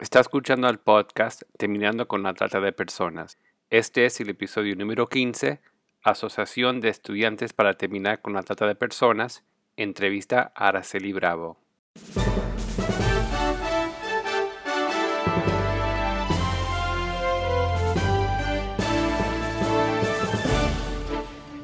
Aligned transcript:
Está 0.00 0.20
escuchando 0.20 0.68
el 0.68 0.78
podcast 0.78 1.42
Terminando 1.56 2.06
con 2.06 2.22
la 2.22 2.32
Trata 2.32 2.60
de 2.60 2.70
Personas. 2.70 3.36
Este 3.68 4.06
es 4.06 4.20
el 4.20 4.28
episodio 4.28 4.76
número 4.76 5.08
15, 5.08 5.60
Asociación 6.04 6.80
de 6.80 6.88
Estudiantes 6.88 7.52
para 7.52 7.74
Terminar 7.74 8.22
con 8.22 8.32
la 8.32 8.44
Trata 8.44 8.68
de 8.68 8.76
Personas, 8.76 9.42
entrevista 9.76 10.52
a 10.54 10.68
Araceli 10.68 11.12
Bravo. 11.12 11.58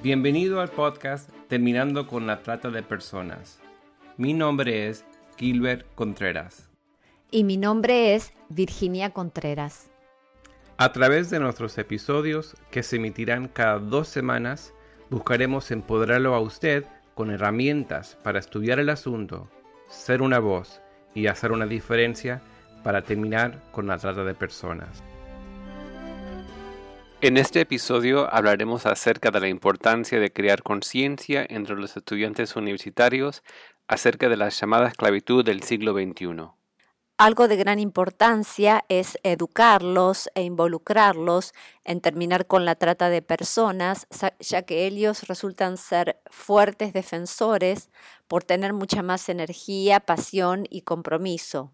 Bienvenido 0.02 0.60
al 0.60 0.70
podcast 0.70 1.30
Terminando 1.46 2.08
con 2.08 2.26
la 2.26 2.42
Trata 2.42 2.70
de 2.70 2.82
Personas. 2.82 3.60
Mi 4.16 4.34
nombre 4.34 4.88
es 4.88 5.04
Gilbert 5.38 5.86
Contreras 5.94 6.73
y 7.30 7.44
mi 7.44 7.56
nombre 7.56 8.14
es 8.14 8.32
Virginia 8.48 9.10
Contreras. 9.10 9.90
A 10.76 10.92
través 10.92 11.30
de 11.30 11.38
nuestros 11.38 11.78
episodios, 11.78 12.56
que 12.70 12.82
se 12.82 12.96
emitirán 12.96 13.46
cada 13.46 13.78
dos 13.78 14.08
semanas, 14.08 14.74
buscaremos 15.08 15.70
empoderarlo 15.70 16.34
a 16.34 16.40
usted 16.40 16.84
con 17.14 17.30
herramientas 17.30 18.18
para 18.24 18.40
estudiar 18.40 18.80
el 18.80 18.90
asunto, 18.90 19.48
ser 19.88 20.20
una 20.20 20.40
voz 20.40 20.80
y 21.14 21.28
hacer 21.28 21.52
una 21.52 21.66
diferencia 21.66 22.42
para 22.82 23.02
terminar 23.02 23.62
con 23.70 23.86
la 23.86 23.98
trata 23.98 24.24
de 24.24 24.34
personas. 24.34 25.02
En 27.20 27.36
este 27.36 27.60
episodio 27.60 28.28
hablaremos 28.34 28.84
acerca 28.84 29.30
de 29.30 29.40
la 29.40 29.48
importancia 29.48 30.18
de 30.18 30.32
crear 30.32 30.62
conciencia 30.62 31.46
entre 31.48 31.76
los 31.76 31.96
estudiantes 31.96 32.56
universitarios 32.56 33.42
acerca 33.86 34.28
de 34.28 34.36
la 34.36 34.48
llamada 34.48 34.88
esclavitud 34.88 35.44
del 35.44 35.62
siglo 35.62 35.92
XXI 35.92 36.63
algo 37.16 37.46
de 37.46 37.56
gran 37.56 37.78
importancia 37.78 38.84
es 38.88 39.18
educarlos 39.22 40.28
e 40.34 40.42
involucrarlos 40.42 41.52
en 41.84 42.00
terminar 42.00 42.46
con 42.46 42.64
la 42.64 42.74
trata 42.74 43.08
de 43.08 43.22
personas, 43.22 44.06
ya 44.40 44.62
que 44.62 44.86
ellos 44.86 45.28
resultan 45.28 45.76
ser 45.76 46.20
fuertes 46.26 46.92
defensores 46.92 47.90
por 48.26 48.42
tener 48.42 48.72
mucha 48.72 49.02
más 49.02 49.28
energía, 49.28 50.00
pasión 50.00 50.66
y 50.70 50.82
compromiso. 50.82 51.72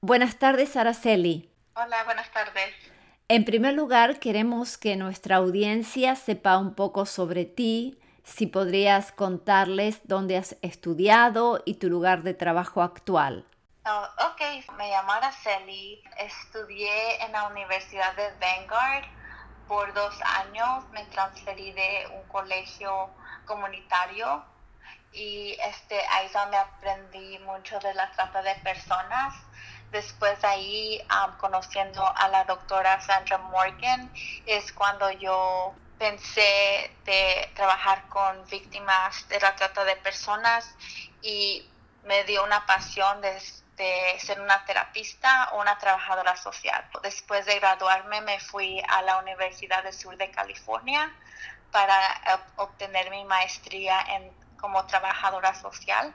Buenas 0.00 0.38
tardes, 0.38 0.76
Araceli. 0.76 1.50
Hola, 1.74 2.04
buenas 2.04 2.30
tardes. 2.30 2.72
En 3.28 3.44
primer 3.44 3.74
lugar, 3.74 4.20
queremos 4.20 4.78
que 4.78 4.94
nuestra 4.94 5.36
audiencia 5.36 6.14
sepa 6.14 6.58
un 6.58 6.74
poco 6.74 7.06
sobre 7.06 7.44
ti, 7.44 7.98
si 8.22 8.46
podrías 8.46 9.10
contarles 9.10 10.00
dónde 10.04 10.36
has 10.36 10.56
estudiado 10.62 11.62
y 11.64 11.74
tu 11.74 11.88
lugar 11.88 12.22
de 12.22 12.34
trabajo 12.34 12.82
actual. 12.82 13.44
Oh, 13.88 14.08
ok, 14.18 14.40
me 14.78 14.90
llamo 14.90 15.12
Araceli, 15.12 16.02
estudié 16.18 17.22
en 17.22 17.30
la 17.30 17.44
Universidad 17.44 18.16
de 18.16 18.32
Vanguard 18.40 19.04
por 19.68 19.94
dos 19.94 20.20
años, 20.22 20.88
me 20.90 21.04
transferí 21.04 21.70
de 21.70 22.08
un 22.12 22.24
colegio 22.24 23.08
comunitario 23.44 24.44
y 25.12 25.56
este, 25.62 26.04
ahí 26.08 26.26
es 26.26 26.32
donde 26.32 26.56
aprendí 26.56 27.38
mucho 27.38 27.78
de 27.78 27.94
la 27.94 28.10
trata 28.10 28.42
de 28.42 28.56
personas. 28.56 29.34
Después 29.92 30.42
de 30.42 30.48
ahí, 30.48 31.06
conociendo 31.38 32.04
a 32.16 32.26
la 32.26 32.42
doctora 32.42 33.00
Sandra 33.00 33.38
Morgan, 33.38 34.12
es 34.46 34.72
cuando 34.72 35.12
yo 35.12 35.76
pensé 35.96 36.90
de 37.04 37.52
trabajar 37.54 38.08
con 38.08 38.44
víctimas 38.48 39.28
de 39.28 39.38
la 39.38 39.54
trata 39.54 39.84
de 39.84 39.94
personas 39.94 40.74
y 41.22 41.70
me 42.02 42.24
dio 42.24 42.42
una 42.42 42.66
pasión 42.66 43.20
de 43.20 43.40
de 43.76 44.18
ser 44.18 44.40
una 44.40 44.64
terapista 44.64 45.50
o 45.52 45.60
una 45.60 45.78
trabajadora 45.78 46.36
social. 46.36 46.84
Después 47.02 47.44
de 47.46 47.58
graduarme 47.58 48.20
me 48.22 48.40
fui 48.40 48.82
a 48.88 49.02
la 49.02 49.18
Universidad 49.18 49.84
del 49.84 49.92
Sur 49.92 50.16
de 50.16 50.30
California 50.30 51.14
para 51.70 51.98
eh, 51.98 52.38
obtener 52.56 53.10
mi 53.10 53.24
maestría 53.24 54.00
en, 54.08 54.32
como 54.58 54.84
trabajadora 54.86 55.54
social. 55.54 56.14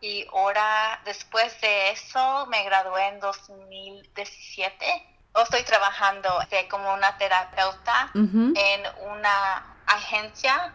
Y 0.00 0.26
ahora, 0.32 1.00
después 1.04 1.60
de 1.60 1.90
eso, 1.90 2.46
me 2.46 2.62
gradué 2.64 3.08
en 3.08 3.20
2017. 3.20 5.08
Estoy 5.42 5.62
trabajando 5.64 6.30
como 6.70 6.94
una 6.94 7.16
terapeuta 7.18 8.10
en 8.14 8.82
una 9.10 9.76
agencia 9.86 10.72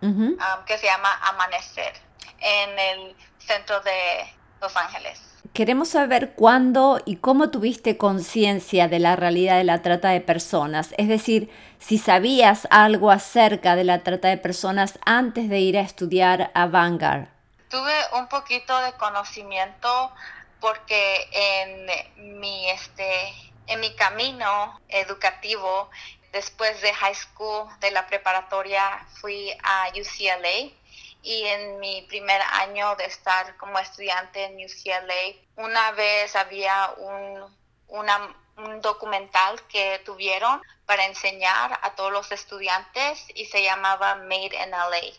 um, 0.00 0.36
que 0.66 0.78
se 0.78 0.86
llama 0.86 1.16
Amanecer 1.28 1.92
en 2.40 2.78
el 2.78 3.16
centro 3.38 3.80
de 3.82 4.34
Los 4.60 4.76
Ángeles 4.76 5.29
queremos 5.52 5.90
saber 5.90 6.32
cuándo 6.34 7.00
y 7.04 7.16
cómo 7.16 7.50
tuviste 7.50 7.96
conciencia 7.96 8.88
de 8.88 8.98
la 8.98 9.16
realidad 9.16 9.58
de 9.58 9.64
la 9.64 9.82
trata 9.82 10.10
de 10.10 10.20
personas, 10.20 10.94
es 10.96 11.08
decir, 11.08 11.50
si 11.78 11.98
sabías 11.98 12.68
algo 12.70 13.10
acerca 13.10 13.76
de 13.76 13.84
la 13.84 14.02
trata 14.02 14.28
de 14.28 14.36
personas 14.36 14.98
antes 15.04 15.48
de 15.48 15.58
ir 15.58 15.78
a 15.78 15.82
estudiar 15.82 16.50
a 16.54 16.66
Vanguard. 16.66 17.28
Tuve 17.68 17.94
un 18.18 18.28
poquito 18.28 18.80
de 18.80 18.92
conocimiento 18.94 20.12
porque 20.60 21.28
en 21.32 22.38
mi, 22.40 22.68
este, 22.70 23.32
en 23.66 23.80
mi 23.80 23.94
camino 23.94 24.80
educativo, 24.88 25.90
después 26.32 26.80
de 26.82 26.92
high 26.92 27.14
school, 27.14 27.68
de 27.80 27.90
la 27.90 28.06
preparatoria, 28.06 28.82
fui 29.20 29.50
a 29.62 29.88
UCLA 29.88 30.79
y 31.22 31.44
en 31.46 31.78
mi 31.78 32.02
primer 32.02 32.40
año 32.40 32.96
de 32.96 33.04
estar 33.04 33.56
como 33.56 33.78
estudiante 33.78 34.44
en 34.44 34.56
UCLA, 34.64 35.38
una 35.56 35.92
vez 35.92 36.34
había 36.34 36.94
un, 36.96 37.56
un 37.88 38.80
documental 38.80 39.60
que 39.66 40.00
tuvieron 40.04 40.62
para 40.86 41.04
enseñar 41.04 41.78
a 41.82 41.94
todos 41.94 42.12
los 42.12 42.32
estudiantes 42.32 43.26
y 43.34 43.44
se 43.46 43.62
llamaba 43.62 44.16
Made 44.16 44.56
in 44.62 44.70
LA, 44.70 45.14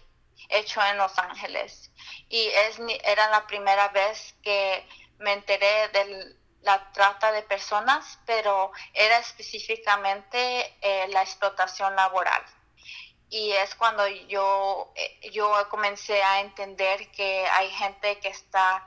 hecho 0.49 0.81
en 0.83 0.97
Los 0.97 1.17
Ángeles. 1.19 1.91
Y 2.29 2.47
es, 2.47 2.79
era 3.03 3.29
la 3.29 3.45
primera 3.45 3.89
vez 3.89 4.35
que 4.41 4.87
me 5.19 5.33
enteré 5.33 5.87
de 5.89 6.35
la 6.61 6.91
trata 6.93 7.31
de 7.31 7.43
personas, 7.43 8.19
pero 8.25 8.71
era 8.93 9.19
específicamente 9.19 10.75
eh, 10.81 11.07
la 11.09 11.21
explotación 11.21 11.95
laboral 11.95 12.43
y 13.31 13.53
es 13.53 13.73
cuando 13.75 14.05
yo, 14.07 14.91
eh, 14.95 15.31
yo 15.31 15.67
comencé 15.69 16.21
a 16.21 16.41
entender 16.41 17.09
que 17.11 17.47
hay 17.47 17.69
gente 17.71 18.19
que 18.19 18.27
está, 18.27 18.85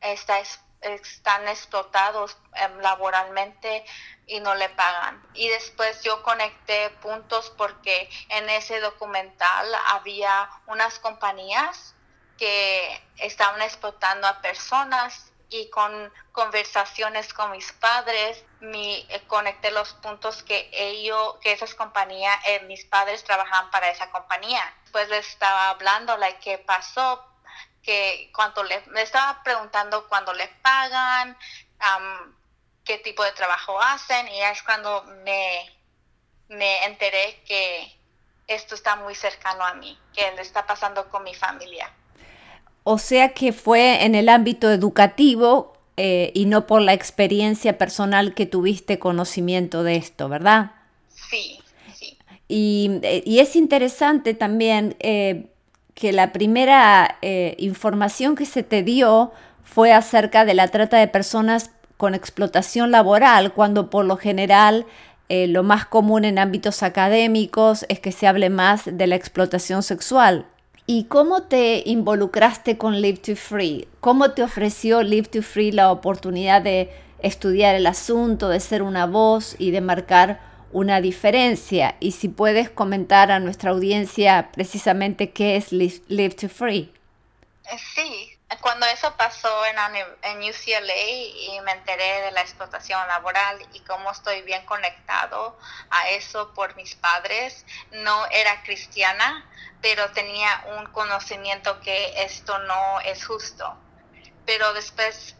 está 0.00 0.38
están 0.80 1.46
explotados 1.48 2.38
em, 2.54 2.78
laboralmente 2.78 3.84
y 4.26 4.40
no 4.40 4.54
le 4.54 4.68
pagan. 4.70 5.22
Y 5.34 5.48
después 5.48 6.02
yo 6.02 6.22
conecté 6.22 6.90
puntos 7.02 7.50
porque 7.56 8.08
en 8.28 8.48
ese 8.48 8.80
documental 8.80 9.66
había 9.88 10.48
unas 10.66 10.98
compañías 10.98 11.94
que 12.38 13.02
estaban 13.18 13.60
explotando 13.60 14.26
a 14.26 14.40
personas 14.40 15.29
y 15.50 15.68
con 15.68 16.12
conversaciones 16.32 17.34
con 17.34 17.50
mis 17.50 17.72
padres, 17.72 18.44
mi, 18.60 19.04
eh, 19.08 19.22
conecté 19.26 19.70
los 19.72 19.92
puntos 19.94 20.42
que 20.44 20.70
ellos, 20.72 21.36
que 21.40 21.52
esas 21.52 21.74
compañías, 21.74 22.38
eh, 22.46 22.60
mis 22.60 22.84
padres 22.84 23.24
trabajaban 23.24 23.70
para 23.70 23.90
esa 23.90 24.10
compañía. 24.10 24.62
Pues 24.92 25.08
les 25.08 25.26
estaba 25.26 25.70
hablando, 25.70 26.16
like, 26.16 26.40
qué 26.40 26.58
pasó, 26.58 27.24
que 27.82 28.30
cuánto 28.34 28.62
le, 28.62 28.80
me 28.88 29.02
estaba 29.02 29.42
preguntando 29.42 30.06
cuándo 30.08 30.32
les 30.32 30.48
pagan, 30.62 31.36
qué 32.84 32.98
tipo 32.98 33.24
de 33.24 33.32
trabajo 33.32 33.80
hacen, 33.80 34.28
y 34.28 34.42
es 34.42 34.62
cuando 34.62 35.02
me, 35.24 35.78
me 36.48 36.84
enteré 36.84 37.42
que 37.44 37.96
esto 38.46 38.74
está 38.74 38.96
muy 38.96 39.14
cercano 39.14 39.64
a 39.64 39.74
mí, 39.74 39.98
que 40.12 40.30
le 40.32 40.42
está 40.42 40.66
pasando 40.66 41.08
con 41.08 41.22
mi 41.24 41.34
familia. 41.34 41.92
O 42.82 42.98
sea 42.98 43.30
que 43.30 43.52
fue 43.52 44.04
en 44.04 44.14
el 44.14 44.28
ámbito 44.28 44.70
educativo 44.70 45.74
eh, 45.96 46.32
y 46.34 46.46
no 46.46 46.66
por 46.66 46.80
la 46.80 46.94
experiencia 46.94 47.76
personal 47.76 48.32
que 48.32 48.46
tuviste 48.46 48.98
conocimiento 48.98 49.82
de 49.82 49.96
esto, 49.96 50.30
¿verdad? 50.30 50.72
Sí, 51.08 51.58
sí. 51.94 52.16
Y, 52.48 53.00
eh, 53.02 53.22
es 53.26 53.54
interesante 53.54 54.32
también 54.32 54.96
eh, 55.00 55.50
que 55.94 56.12
la 56.12 56.32
primera 56.32 57.18
información 57.58 58.34
que 58.34 58.46
se 58.46 58.62
te 58.62 58.82
dio 58.82 59.32
fue 59.62 59.92
acerca 59.92 60.46
de 60.46 60.54
la 60.54 60.68
trata 60.68 60.96
de 60.96 61.06
personas 61.06 61.70
con 61.98 62.14
explotación 62.14 62.90
laboral, 62.90 63.52
cuando 63.52 63.90
por 63.90 64.06
lo 64.06 64.16
general 64.16 64.86
lo 65.28 65.62
más 65.62 65.84
común 65.84 66.24
en 66.24 66.38
ámbitos 66.38 66.82
académicos 66.82 67.84
es 67.90 68.00
que 68.00 68.12
se 68.12 68.26
hable 68.26 68.48
más 68.48 68.84
de 68.86 69.06
la 69.06 69.16
explotación 69.16 69.82
sexual. 69.82 70.46
¿Y 70.92 71.04
cómo 71.04 71.44
te 71.44 71.84
involucraste 71.86 72.76
con 72.76 73.00
Live 73.00 73.18
to 73.18 73.36
Free? 73.36 73.86
¿Cómo 74.00 74.32
te 74.32 74.42
ofreció 74.42 75.04
Live 75.04 75.28
to 75.28 75.40
Free 75.40 75.70
la 75.70 75.92
oportunidad 75.92 76.62
de 76.62 76.90
estudiar 77.20 77.76
el 77.76 77.86
asunto, 77.86 78.48
de 78.48 78.58
ser 78.58 78.82
una 78.82 79.06
voz 79.06 79.54
y 79.60 79.70
de 79.70 79.80
marcar 79.80 80.40
una 80.72 81.00
diferencia? 81.00 81.94
Y 82.00 82.10
si 82.10 82.26
puedes 82.26 82.70
comentar 82.70 83.30
a 83.30 83.38
nuestra 83.38 83.70
audiencia 83.70 84.50
precisamente 84.52 85.30
qué 85.30 85.54
es 85.54 85.70
Live, 85.70 86.30
to 86.30 86.48
Free. 86.48 86.90
Eh, 87.70 87.76
sí, 87.94 88.29
Cuando 88.58 88.84
eso 88.86 89.16
pasó 89.16 89.64
en, 89.64 89.76
UCLA 90.38 90.94
y 90.94 91.60
me 91.62 91.72
enteré 91.72 92.22
de 92.22 92.32
la 92.32 92.40
explotación 92.40 93.06
laboral 93.06 93.64
y 93.72 93.80
cómo 93.80 94.10
estoy 94.10 94.42
bien 94.42 94.66
conectado 94.66 95.56
a 95.88 96.08
eso 96.10 96.52
por 96.52 96.74
mis 96.74 96.96
padres, 96.96 97.64
no 97.92 98.26
era 98.26 98.62
cristiana, 98.64 99.48
pero 99.80 100.10
tenía 100.10 100.64
un 100.78 100.86
conocimiento 100.86 101.80
que 101.80 102.24
esto 102.24 102.58
no 102.58 103.00
es 103.00 103.24
justo. 103.24 103.76
Pero 104.44 104.72
después 104.74 105.36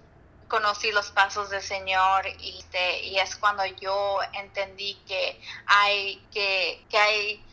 conocí 0.49 0.93
los 0.93 1.11
pasos 1.11 1.51
del 1.51 1.63
Señor 1.63 2.27
y, 2.39 2.59
este, 2.59 3.21
es 3.21 3.37
cuando 3.37 3.65
yo 3.65 4.21
entendí 4.35 4.95
que 5.07 5.41
hay, 5.67 6.25
que, 6.33 6.87
hay 6.93 7.45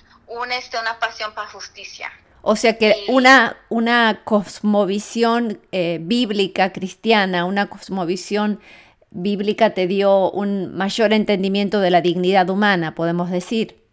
este, 0.51 0.77
una 0.77 1.00
pasión 1.00 1.33
para 1.33 1.50
justicia. 1.50 2.12
O 2.50 2.56
sea 2.56 2.78
que 2.78 3.04
una, 3.10 3.58
una 3.68 4.22
cosmovisión 4.24 5.62
eh, 5.74 5.98
bíblica 6.00 6.72
cristiana, 6.72 7.44
una 7.44 7.70
cosmovisión 7.70 8.64
bíblica 9.10 9.74
te 9.74 9.86
dio 9.86 10.32
un 10.32 10.74
mayor 10.74 11.12
entendimiento 11.12 11.82
de 11.82 11.92
la 11.92 12.00
dignidad 12.00 12.50
humana, 12.50 12.96
podemos 12.96 13.30
decir. 13.32 13.84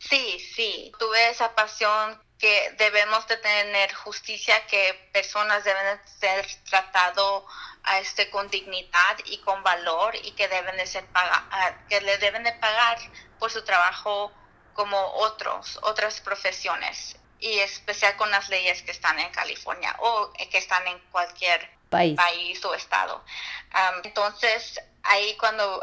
Sí, 0.00 0.40
sí, 0.40 0.90
tuve 0.98 1.30
esa 1.30 1.54
pasión 1.54 2.20
que 2.36 2.74
debemos 2.78 3.28
de 3.28 3.36
tener 3.36 3.94
justicia, 3.94 4.56
que 4.66 5.08
personas 5.12 5.62
deben 5.62 6.00
ser 6.04 6.44
tratadas 6.68 7.44
a 7.84 8.00
este, 8.00 8.28
con 8.28 8.50
dignidad 8.50 9.18
y 9.26 9.38
con 9.38 9.62
valor 9.62 10.16
y 10.24 10.32
que 10.32 10.48
deben 10.48 10.76
de 10.78 10.86
ser 10.86 11.04
que 11.88 12.00
le 12.00 12.18
deben 12.18 12.42
de 12.42 12.54
pagar 12.54 12.98
por 13.38 13.52
su 13.52 13.62
trabajo 13.62 14.32
como 14.72 14.98
otros, 15.14 15.78
otras 15.82 16.20
profesiones 16.20 17.19
y 17.40 17.58
especial 17.58 18.16
con 18.16 18.30
las 18.30 18.48
leyes 18.48 18.82
que 18.82 18.90
están 18.90 19.18
en 19.18 19.30
California 19.32 19.96
o 19.98 20.32
que 20.32 20.58
están 20.58 20.86
en 20.86 20.98
cualquier 21.10 21.68
país, 21.88 22.64
o 22.64 22.74
estado. 22.74 23.24
entonces, 24.04 24.80
ahí 25.02 25.36
cuando 25.36 25.82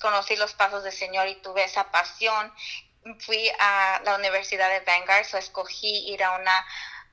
conocí 0.00 0.36
los 0.36 0.54
pasos 0.54 0.82
del 0.84 0.92
Señor 0.92 1.28
y 1.28 1.36
tuve 1.36 1.64
esa 1.64 1.90
pasión, 1.90 2.52
fui 3.20 3.50
a 3.58 4.00
la 4.04 4.16
Universidad 4.16 4.68
de 4.68 4.80
Vanguard, 4.80 5.24
so 5.24 5.38
escogí 5.38 6.10
ir 6.10 6.22
a 6.22 6.32
una, 6.32 6.66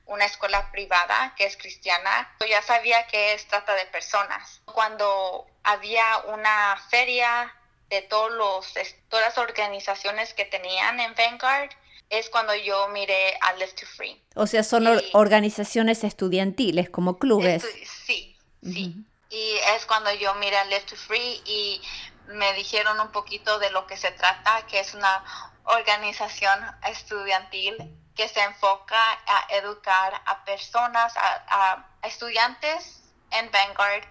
una 0.06 0.24
escuela 0.24 0.70
privada 0.70 1.34
que 1.36 1.46
es 1.46 1.56
cristiana. 1.56 2.34
Yo 2.40 2.46
ya 2.46 2.62
sabía 2.62 3.06
que 3.06 3.32
es 3.32 3.46
trata 3.46 3.74
de 3.74 3.86
personas. 3.86 4.60
Cuando 4.66 5.46
había 5.62 6.18
una 6.26 6.76
feria 6.90 7.54
de 7.88 8.02
todos 8.02 8.32
los, 8.32 8.74
todas 9.08 9.26
las 9.26 9.38
organizaciones 9.38 10.34
que 10.34 10.44
tenían 10.44 11.00
en 11.00 11.14
Vanguard, 11.14 11.70
es 12.10 12.30
cuando 12.30 12.54
yo 12.54 12.88
miré 12.88 13.36
a 13.40 13.52
Live 13.54 13.72
to 13.72 13.86
Free. 13.86 14.22
O 14.34 14.46
sea, 14.46 14.62
son 14.62 14.86
organizaciones 15.12 16.04
estudiantiles, 16.04 16.90
como 16.90 17.18
clubes. 17.18 17.64
sí, 17.84 18.36
sí. 18.62 19.04
Y 19.28 19.52
es 19.74 19.86
cuando 19.86 20.12
yo 20.14 20.34
miré 20.36 20.56
a 20.56 20.64
Live 20.66 20.84
to 20.88 20.96
Free 20.96 21.42
y 21.44 21.82
me 22.28 22.52
dijeron 22.54 23.00
un 23.00 23.10
poquito 23.12 23.58
de 23.58 23.70
lo 23.70 23.86
que 23.86 23.96
se 23.96 24.10
trata, 24.12 24.66
que 24.66 24.80
es 24.80 24.94
una 24.94 25.24
organización 25.64 26.58
estudiantil 26.88 27.76
que 28.14 28.28
se 28.28 28.40
enfoca 28.40 28.96
a 29.26 29.46
educar 29.50 30.22
a 30.24 30.44
personas, 30.44 31.12
a 31.16 31.86
estudiantes 32.02 33.02
en 33.30 33.50
Vanguard, 33.50 34.04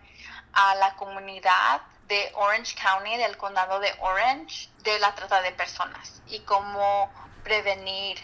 a 0.53 0.75
la 0.75 0.95
comunidad 0.95 1.81
de 2.07 2.31
Orange 2.35 2.75
County, 2.75 3.17
del 3.17 3.37
condado 3.37 3.79
de 3.79 3.93
Orange, 3.99 4.69
de 4.83 4.99
la 4.99 5.15
trata 5.15 5.41
de 5.41 5.51
personas 5.51 6.21
y 6.27 6.39
cómo 6.41 7.11
prevenir 7.45 8.17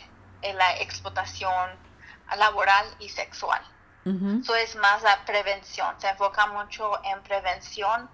la 0.44 0.78
explotación 0.82 1.70
laboral 2.38 2.86
y 3.00 3.08
sexual. 3.08 3.62
Eso 4.04 4.56
es 4.56 4.76
más 4.78 5.04
la 5.04 5.24
prevención, 5.26 5.94
se 6.00 6.10
enfoca 6.10 6.48
mucho 6.48 6.92
en 7.06 7.22
prevención, 7.22 8.10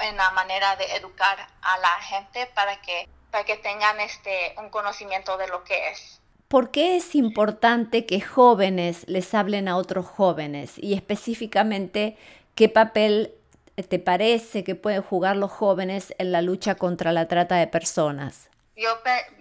en 0.00 0.16
la 0.16 0.32
manera 0.32 0.74
de 0.74 0.96
educar 0.96 1.38
a 1.62 1.78
la 1.78 2.02
gente 2.02 2.50
para 2.54 2.80
que, 2.80 3.08
para 3.30 3.44
que 3.44 3.56
tengan 3.56 4.00
este, 4.00 4.54
un 4.58 4.68
conocimiento 4.68 5.36
de 5.36 5.46
lo 5.46 5.62
que 5.62 5.90
es. 5.90 6.20
¿Por 6.48 6.72
qué 6.72 6.96
es 6.96 7.14
importante 7.14 8.04
que 8.04 8.20
jóvenes 8.20 9.04
les 9.06 9.32
hablen 9.32 9.68
a 9.68 9.76
otros 9.76 10.06
jóvenes? 10.06 10.72
Y 10.76 10.94
específicamente, 10.94 12.18
¿qué 12.56 12.68
papel 12.68 13.32
te 13.88 14.00
parece 14.00 14.64
que 14.64 14.74
pueden 14.74 15.02
jugar 15.02 15.36
los 15.36 15.52
jóvenes 15.52 16.14
en 16.18 16.32
la 16.32 16.42
lucha 16.42 16.74
contra 16.74 17.12
la 17.12 17.26
trata 17.26 17.56
de 17.56 17.68
personas? 17.68 18.48
Yo, 18.74 18.90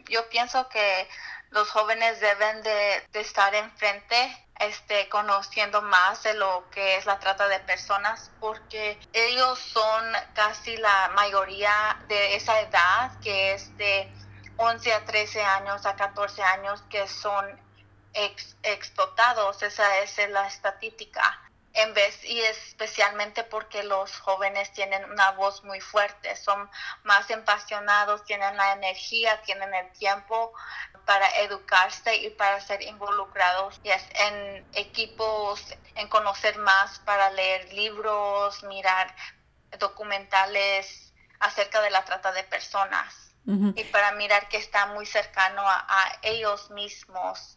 yo 0.10 0.28
pienso 0.30 0.68
que 0.70 1.08
los 1.50 1.70
jóvenes 1.70 2.20
deben 2.20 2.62
de, 2.64 3.04
estar 3.14 3.54
enfrente 3.56 4.46
este, 4.60 5.08
conociendo 5.10 5.82
más 5.82 6.24
de 6.24 6.34
lo 6.34 6.70
que 6.72 6.98
es 6.98 7.06
la 7.06 7.20
trata 7.20 7.48
de 7.48 7.60
personas 7.60 8.32
porque 8.40 9.00
ellos 9.14 9.60
son 9.60 10.04
casi 10.34 10.78
la 10.78 11.12
mayoría 11.16 11.98
de 12.08 12.36
esa 12.36 12.60
edad 12.62 13.20
que 13.22 13.54
es 13.54 13.76
de 13.78 14.12
11 14.58 14.94
a 14.94 15.06
13 15.06 15.44
años 15.44 15.86
a 15.86 15.96
14 15.96 16.42
años 16.44 16.82
que 16.90 17.08
son 17.08 17.46
explotados, 18.64 19.62
esa 19.62 20.00
es 20.00 20.18
la 20.30 20.48
estadística 20.48 21.47
en 21.78 21.94
vez 21.94 22.24
y 22.24 22.40
especialmente 22.42 23.44
porque 23.44 23.84
los 23.84 24.20
jóvenes 24.20 24.74
tienen 24.74 25.06
una 25.12 25.32
voz 25.32 25.64
muy 25.64 25.80
fuerte, 25.80 26.36
son 26.36 26.70
más 27.04 27.30
apasionados, 27.30 28.24
tienen 28.26 28.58
la 28.58 28.74
energía, 28.74 29.40
tienen 29.44 29.74
el 29.74 29.92
tiempo 29.94 30.54
para 31.06 31.30
educarse 31.38 32.16
y 32.16 32.32
para 32.32 32.60
ser 32.62 32.82
involucrados 32.82 33.80
en 33.84 34.68
equipos, 34.74 35.64
en 35.96 36.08
conocer 36.08 36.58
más, 36.58 37.00
para 37.00 37.30
leer 37.32 37.72
libros, 37.74 38.64
mirar 38.64 39.16
documentales 39.78 41.14
acerca 41.40 41.82
de 41.82 41.92
la 41.92 42.04
trata 42.06 42.32
de 42.32 42.44
personas. 42.44 43.24
Y 43.76 43.86
para 43.86 44.12
mirar 44.12 44.50
que 44.50 44.58
está 44.58 44.88
muy 44.88 45.06
cercano 45.06 45.62
a 45.66 46.20
ellos 46.22 46.70
mismos 46.72 47.57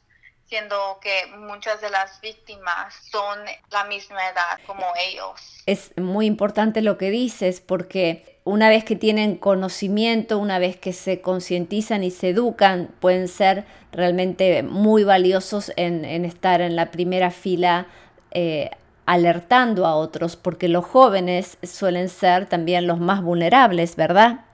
siendo 0.50 0.99
que 1.00 1.29
muchas 1.38 1.81
de 1.81 1.91
las 1.91 2.20
víctimas 2.20 2.93
son 3.11 3.38
la 3.70 3.85
misma 3.85 4.19
edad 4.29 4.58
como 4.67 4.85
ellos. 5.08 5.62
Es 5.64 5.97
muy 5.97 6.26
importante 6.26 6.82
lo 6.82 6.99
que 6.99 7.11
dices 7.11 7.61
porque 7.61 8.41
una 8.43 8.69
vez 8.69 8.82
que 8.82 8.97
tienen 8.97 9.37
conocimiento, 9.37 10.38
una 10.38 10.58
vez 10.58 10.76
que 10.76 10.93
se 10.93 11.20
concientizan 11.20 12.02
y 12.02 12.11
se 12.11 12.31
educan, 12.31 12.88
pueden 12.99 13.29
ser 13.29 13.64
realmente 13.93 14.64
muy 14.64 15.05
valiosos 15.05 15.73
en, 15.76 16.05
estar 16.25 16.61
en 16.61 16.75
la 16.75 16.91
primera 16.91 17.31
fila. 17.31 17.87
Eh, 18.32 18.70
alertando 19.06 19.87
a 19.87 19.96
otros, 19.96 20.37
porque 20.37 20.69
los 20.69 20.85
jóvenes 20.85 21.58
suelen 21.64 22.08
ser 22.08 22.46
también 22.46 22.87
los 22.87 23.00
más 23.00 23.23
vulnerables, 23.23 23.96
¿verdad? 23.96 24.44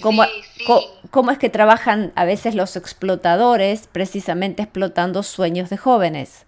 ¿Cómo, 0.00 1.30
es 1.30 1.38
que 1.38 1.50
trabajan 1.50 2.12
a 2.16 2.24
veces 2.24 2.54
los 2.54 2.76
explotadores 2.76 3.86
precisamente 3.86 4.62
explotando 4.62 5.22
sueños 5.22 5.70
de 5.70 5.76
jóvenes? 5.76 6.46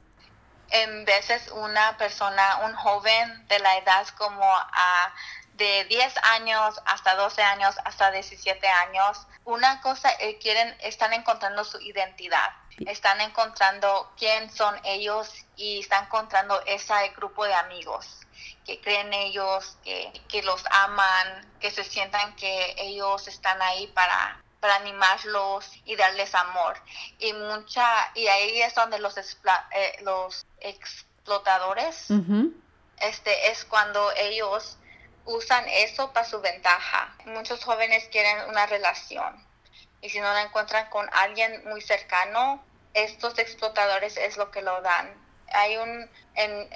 En 0.71 1.05
veces 1.05 1.51
una 1.55 1.97
persona, 1.99 2.43
un 2.65 2.73
joven 2.75 3.47
de 3.49 3.59
la 3.59 3.77
edad 3.77 4.07
como 4.17 4.45
a 4.45 5.15
de 5.55 5.85
10 5.85 6.15
años 6.25 6.81
hasta 6.87 7.15
12 7.15 7.43
años 7.43 7.75
hasta 7.85 8.11
17 8.11 8.67
años, 8.67 9.27
una 9.45 9.81
cosa 9.81 10.11
eh, 10.19 10.39
quieren 10.39 10.75
están 10.81 11.13
encontrando 11.13 11.65
su 11.65 11.81
identidad, 11.81 12.53
están 12.87 13.21
encontrando 13.21 14.13
quién 14.17 14.51
son 14.51 14.75
ellos 14.85 15.29
y 15.57 15.81
están 15.81 16.05
encontrando 16.05 16.61
ese 16.67 16.95
grupo 17.17 17.45
de 17.45 17.55
amigos 17.55 18.21
que 18.65 18.81
creen 18.81 19.13
ellos, 19.13 19.77
que, 19.83 20.13
que 20.29 20.43
los 20.43 20.65
aman, 20.71 21.51
que 21.61 21.71
se 21.71 21.85
sientan 21.85 22.35
que 22.37 22.75
ellos 22.79 23.27
están 23.29 23.61
ahí 23.61 23.89
para, 23.89 24.41
para 24.61 24.77
animarlos 24.77 25.71
y 25.85 25.97
darles 25.97 26.35
amor. 26.35 26.81
Y 27.19 27.33
mucha 27.33 28.11
y 28.15 28.29
ahí 28.29 28.63
es 28.63 28.75
donde 28.75 28.99
los 29.01 29.17
eh, 29.19 29.99
los 30.03 30.47
explotadores 30.61 32.09
este 33.03 33.51
es 33.51 33.65
cuando 33.65 34.13
ellos 34.13 34.79
usan 35.25 35.65
eso 35.69 36.13
para 36.13 36.27
su 36.27 36.41
ventaja. 36.41 37.17
Muchos 37.27 37.65
jóvenes 37.65 38.09
quieren 38.11 38.49
una 38.49 38.67
relación 38.67 39.45
y 40.01 40.11
si 40.11 40.21
no 40.21 40.33
la 40.33 40.43
encuentran 40.43 40.89
con 40.91 41.09
alguien 41.13 41.63
muy 41.69 41.81
cercano, 41.81 42.63
estos 42.95 43.39
explotadores 43.39 44.17
es 44.17 44.37
lo 44.37 44.51
que 44.51 44.63
lo 44.63 44.81
dan 44.83 45.23
hay 45.55 45.77
un 45.77 46.09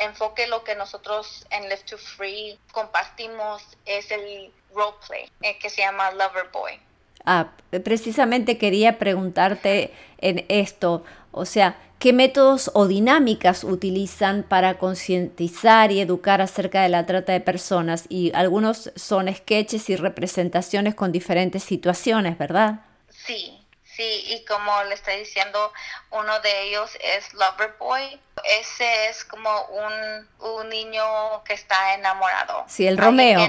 enfoque, 0.00 0.46
lo 0.46 0.64
que 0.64 0.74
nosotros 0.74 1.46
en 1.50 1.64
Live 1.64 1.82
to 1.88 1.98
Free 1.98 2.58
compartimos 2.72 3.62
es 3.86 4.10
el 4.10 4.52
roleplay, 4.74 5.30
eh, 5.42 5.58
que 5.58 5.70
se 5.70 5.82
llama 5.82 6.10
Lover 6.12 6.48
Boy. 6.52 6.78
Ah, 7.24 7.52
precisamente 7.84 8.58
quería 8.58 8.98
preguntarte 8.98 9.92
en 10.18 10.44
esto, 10.48 11.04
o 11.32 11.44
sea, 11.44 11.76
¿qué 11.98 12.12
métodos 12.12 12.70
o 12.74 12.86
dinámicas 12.86 13.64
utilizan 13.64 14.42
para 14.42 14.78
concientizar 14.78 15.92
y 15.92 16.00
educar 16.00 16.40
acerca 16.40 16.82
de 16.82 16.88
la 16.88 17.06
trata 17.06 17.32
de 17.32 17.40
personas? 17.40 18.04
Y 18.08 18.32
algunos 18.34 18.92
son 18.96 19.34
sketches 19.34 19.88
y 19.90 19.96
representaciones 19.96 20.94
con 20.94 21.12
diferentes 21.12 21.62
situaciones, 21.62 22.38
¿verdad? 22.38 22.80
Sí, 23.08 23.66
Sí, 23.96 24.24
y 24.26 24.44
como 24.44 24.84
le 24.84 24.94
estoy 24.94 25.16
diciendo, 25.16 25.72
uno 26.10 26.38
de 26.40 26.64
ellos 26.64 26.90
es 27.00 27.32
Loverboy. 27.32 28.20
Ese 28.44 29.08
es 29.08 29.24
como 29.24 29.50
un, 29.68 30.28
un 30.40 30.68
niño 30.68 31.42
que 31.44 31.54
está 31.54 31.94
enamorado. 31.94 32.66
Sí, 32.68 32.86
el 32.86 32.98
Romeo. 32.98 33.40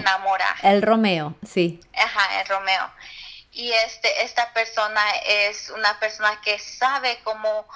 El 0.64 0.82
Romeo, 0.82 1.36
sí. 1.46 1.82
Ajá, 1.94 2.40
el 2.40 2.48
Romeo. 2.48 2.90
Y 3.52 3.74
este, 3.74 4.24
esta 4.24 4.54
persona 4.54 5.02
es 5.26 5.70
una 5.72 6.00
persona 6.00 6.40
que 6.42 6.58
sabe 6.60 7.20
cómo 7.26 7.68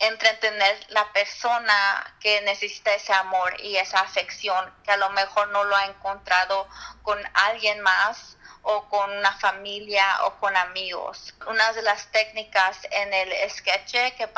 entretener 0.00 0.86
la 0.88 1.12
persona 1.12 2.14
que 2.20 2.40
necesita 2.42 2.94
ese 2.94 3.12
amor 3.12 3.54
y 3.60 3.76
esa 3.76 4.00
afección, 4.00 4.74
que 4.82 4.92
a 4.92 4.96
lo 4.96 5.10
mejor 5.10 5.48
no 5.48 5.64
lo 5.64 5.76
ha 5.76 5.86
encontrado 5.86 6.66
con 7.02 7.18
alguien 7.34 7.80
más 7.80 8.36
o 8.62 8.88
con 8.88 9.10
una 9.10 9.32
familia 9.38 10.24
o 10.24 10.34
con 10.40 10.56
amigos. 10.56 11.34
Una 11.46 11.72
de 11.72 11.82
las 11.82 12.10
técnicas 12.10 12.78
en 12.90 13.12
el 13.12 13.50
sketch 13.50 13.92
que, 14.16 14.28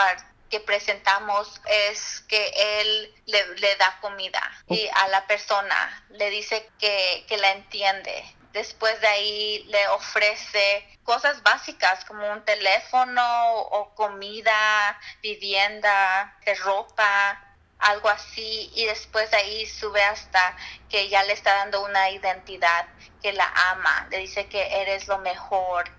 que 0.52 0.60
presentamos 0.60 1.62
es 1.64 2.20
que 2.28 2.52
él 2.54 3.14
le, 3.24 3.76
da 3.76 3.98
comida 4.02 4.42
y 4.68 4.86
a 4.96 5.08
la 5.08 5.26
persona 5.26 6.04
le 6.10 6.28
dice 6.28 6.68
que, 6.78 7.24
que 7.26 7.38
la 7.38 7.52
entiende. 7.52 8.22
Después 8.52 9.00
de 9.00 9.06
ahí 9.08 9.64
le 9.70 9.88
ofrece 9.88 10.86
cosas 11.04 11.42
básicas 11.42 12.04
como 12.04 12.30
un 12.30 12.44
teléfono 12.44 13.22
o 13.60 13.94
comida, 13.94 15.00
vivienda, 15.22 16.36
ropa, 16.62 17.42
algo 17.78 18.10
así 18.10 18.70
y 18.74 18.84
después 18.84 19.30
de 19.30 19.38
ahí 19.38 19.64
sube 19.64 20.02
hasta 20.04 20.54
que 20.90 21.08
ya 21.08 21.22
le 21.22 21.32
está 21.32 21.54
dando 21.54 21.82
una 21.82 22.10
identidad 22.10 22.86
que 23.22 23.32
la 23.32 23.50
ama, 23.70 24.06
le 24.10 24.18
dice 24.18 24.46
que 24.48 24.82
eres 24.82 25.08
lo 25.08 25.16
mejor, 25.16 25.90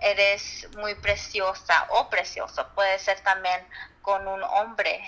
eres 0.00 0.68
muy 0.76 0.94
preciosa 0.96 1.86
o 1.88 2.10
precioso, 2.10 2.68
puede 2.74 2.98
ser 2.98 3.20
también 3.20 3.66
con 4.02 4.26
un 4.28 4.42
hombre 4.42 5.00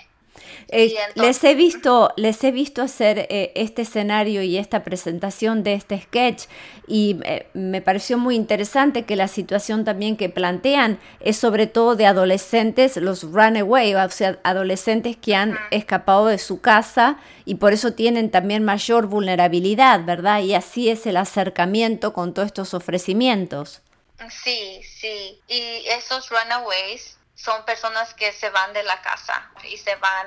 eh, 0.69 0.95
les 1.15 1.45
he 1.45 1.55
visto, 1.55 2.13
les 2.17 2.43
he 2.43 2.51
visto 2.51 2.83
hacer 2.83 3.27
eh, 3.31 3.53
este 3.55 3.83
escenario 3.83 4.43
y 4.43 4.57
esta 4.57 4.83
presentación 4.83 5.63
de 5.63 5.75
este 5.75 6.01
sketch 6.01 6.45
y 6.89 7.21
eh, 7.25 7.47
me 7.55 7.81
pareció 7.81 8.19
muy 8.19 8.35
interesante 8.35 9.05
que 9.05 9.15
la 9.15 9.29
situación 9.29 9.85
también 9.85 10.17
que 10.17 10.29
plantean 10.29 10.99
es 11.21 11.37
sobre 11.37 11.67
todo 11.67 11.97
de 11.97 12.07
adolescentes, 12.07 12.97
los 12.97 13.23
runaway, 13.23 13.95
o 13.95 14.11
sea, 14.11 14.39
adolescentes 14.43 15.17
que 15.17 15.37
han 15.37 15.59
escapado 15.71 16.27
de 16.27 16.39
su 16.39 16.61
casa 16.61 17.19
y 17.45 17.57
por 17.57 17.73
eso 17.73 17.93
tienen 17.93 18.31
también 18.31 18.65
mayor 18.65 19.07
vulnerabilidad, 19.07 20.05
¿verdad? 20.05 20.41
Y 20.41 20.55
así 20.55 20.89
es 20.89 21.07
el 21.07 21.17
acercamiento 21.17 22.13
con 22.13 22.35
todos 22.35 22.47
estos 22.47 22.75
ofrecimientos. 22.75 23.83
Sí, 24.31 24.81
sí. 24.83 25.41
Y 25.49 25.87
esos 25.89 26.31
runaways 26.31 27.19
son 27.45 27.65
personas 27.67 28.15
que 28.15 28.33
se 28.33 28.49
van 28.49 28.73
de 28.73 28.83
la 28.83 29.03
casa 29.03 29.51
y 29.65 29.77
se 29.77 29.95
van 29.97 30.27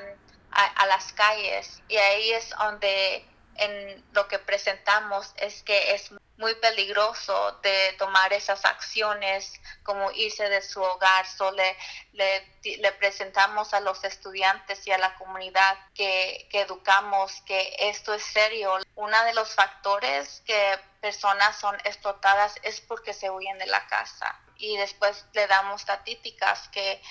a, 0.51 0.85
las 0.85 1.13
calles 1.13 1.81
y 1.87 1.97
ahí 1.97 2.31
es 2.31 2.49
donde 2.51 3.25
en 3.55 4.05
lo 4.13 4.27
que 4.27 4.37
presentamos 4.39 5.33
es 5.37 5.63
que 5.63 5.95
es 5.95 6.11
muy 6.37 6.53
peligroso 6.55 7.59
de 7.63 7.95
tomar 7.97 8.31
esas 8.33 8.63
acciones 8.65 9.59
como 9.81 10.11
irse 10.11 10.47
de 10.47 10.61
su 10.61 10.79
hogar. 10.79 11.25
So 11.25 11.51
le, 11.51 11.75
le, 12.13 12.91
presentamos 12.93 13.73
a 13.73 13.79
los 13.79 14.03
estudiantes 14.03 14.85
y 14.85 14.91
a 14.91 14.99
la 14.99 15.15
comunidad 15.15 15.75
que, 15.95 16.47
que 16.51 16.61
educamos 16.61 17.41
que 17.47 17.75
esto 17.79 18.13
es 18.13 18.23
serio. 18.23 18.77
Uno 18.93 19.23
de 19.23 19.33
los 19.33 19.55
factores 19.55 20.43
que 20.45 20.79
personas 21.01 21.57
son 21.57 21.75
explotadas 21.83 22.53
es 22.61 22.81
porque 22.81 23.13
se 23.13 23.31
huyen 23.31 23.57
de 23.57 23.65
la 23.65 23.87
casa 23.87 24.39
y 24.57 24.77
después 24.77 25.25
le 25.33 25.47
damos 25.47 25.81
estadísticas 25.81 26.67
que 26.69 27.01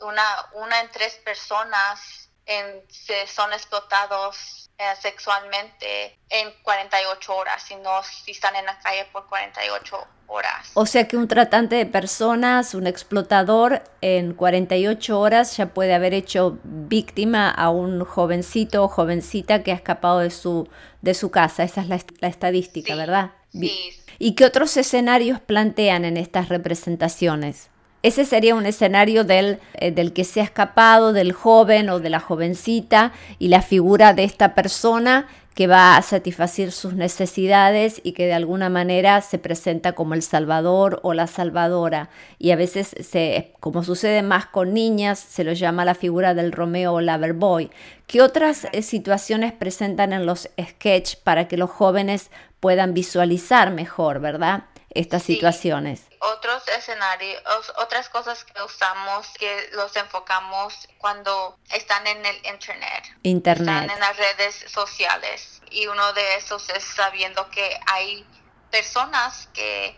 una, 0.00 0.24
una 0.54 0.80
en 0.80 0.90
tres 0.90 1.14
personas 1.16 2.30
en, 2.46 2.82
se 2.88 3.26
son 3.26 3.52
explotados 3.52 4.70
eh, 4.78 4.84
sexualmente 5.00 6.18
en 6.28 6.52
48 6.62 7.36
horas, 7.36 7.62
si 7.62 7.76
no 7.76 8.02
si 8.02 8.32
están 8.32 8.56
en 8.56 8.66
la 8.66 8.78
calle 8.80 9.06
por 9.12 9.26
48 9.28 10.06
horas. 10.26 10.70
O 10.74 10.86
sea 10.86 11.06
que 11.06 11.16
un 11.16 11.28
tratante 11.28 11.76
de 11.76 11.86
personas, 11.86 12.74
un 12.74 12.86
explotador, 12.86 13.84
en 14.00 14.34
48 14.34 15.20
horas 15.20 15.56
ya 15.56 15.66
puede 15.66 15.94
haber 15.94 16.14
hecho 16.14 16.58
víctima 16.64 17.50
a 17.50 17.70
un 17.70 18.04
jovencito 18.04 18.82
o 18.82 18.88
jovencita 18.88 19.62
que 19.62 19.72
ha 19.72 19.76
escapado 19.76 20.18
de 20.18 20.30
su, 20.30 20.68
de 21.00 21.14
su 21.14 21.30
casa. 21.30 21.62
Esa 21.62 21.82
es 21.82 21.88
la, 21.88 22.00
la 22.18 22.28
estadística, 22.28 22.96
¿verdad? 22.96 23.32
Sí, 23.52 24.01
¿Y 24.24 24.34
qué 24.34 24.44
otros 24.44 24.76
escenarios 24.76 25.40
plantean 25.40 26.04
en 26.04 26.16
estas 26.16 26.48
representaciones? 26.48 27.70
Ese 28.04 28.24
sería 28.24 28.54
un 28.54 28.66
escenario 28.66 29.24
del, 29.24 29.58
eh, 29.74 29.90
del, 29.90 30.12
que 30.12 30.22
se 30.22 30.40
ha 30.40 30.44
escapado, 30.44 31.12
del 31.12 31.32
joven 31.32 31.90
o 31.90 31.98
de 31.98 32.08
la 32.08 32.20
jovencita 32.20 33.10
y 33.40 33.48
la 33.48 33.62
figura 33.62 34.14
de 34.14 34.22
esta 34.22 34.54
persona 34.54 35.26
que 35.54 35.66
va 35.66 35.96
a 35.96 36.02
satisfacer 36.02 36.72
sus 36.72 36.94
necesidades 36.94 38.00
y 38.02 38.12
que 38.12 38.26
de 38.26 38.32
alguna 38.32 38.70
manera 38.70 39.20
se 39.20 39.38
presenta 39.38 39.92
como 39.92 40.14
el 40.14 40.22
salvador 40.22 41.00
o 41.02 41.12
la 41.12 41.26
salvadora. 41.26 42.08
Y 42.38 42.52
a 42.52 42.56
veces, 42.56 42.94
se, 43.00 43.52
como 43.60 43.84
sucede 43.84 44.22
más 44.22 44.46
con 44.46 44.72
niñas, 44.72 45.18
se 45.18 45.44
lo 45.44 45.52
llama 45.52 45.84
la 45.84 45.94
figura 45.94 46.34
del 46.34 46.52
Romeo 46.52 46.94
o 46.94 47.00
Loverboy. 47.00 47.70
¿Qué 48.06 48.22
otras 48.22 48.66
eh, 48.72 48.82
situaciones 48.82 49.52
presentan 49.52 50.12
en 50.12 50.26
los 50.26 50.48
sketches 50.60 51.16
para 51.16 51.48
que 51.48 51.56
los 51.56 51.70
jóvenes 51.70 52.30
puedan 52.60 52.94
visualizar 52.94 53.72
mejor, 53.72 54.20
¿verdad? 54.20 54.64
Estas 54.94 55.22
situaciones. 55.22 56.02
Otros 56.20 56.66
escenarios, 56.68 57.42
otras 57.76 58.08
cosas 58.08 58.44
que 58.44 58.62
usamos, 58.62 59.28
que 59.38 59.70
los 59.72 59.94
enfocamos 59.96 60.88
cuando 60.98 61.58
están 61.72 62.06
en 62.06 62.24
el 62.24 62.36
Internet. 62.46 63.04
Internet. 63.22 63.82
Están 63.82 63.90
en 63.90 64.00
las 64.00 64.16
redes 64.16 64.64
sociales. 64.68 65.62
Y 65.70 65.86
uno 65.86 66.12
de 66.12 66.36
esos 66.36 66.68
es 66.70 66.84
sabiendo 66.84 67.48
que 67.50 67.80
hay 67.86 68.26
personas 68.70 69.48
que, 69.54 69.96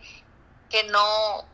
que 0.69 0.83
no 0.85 1.45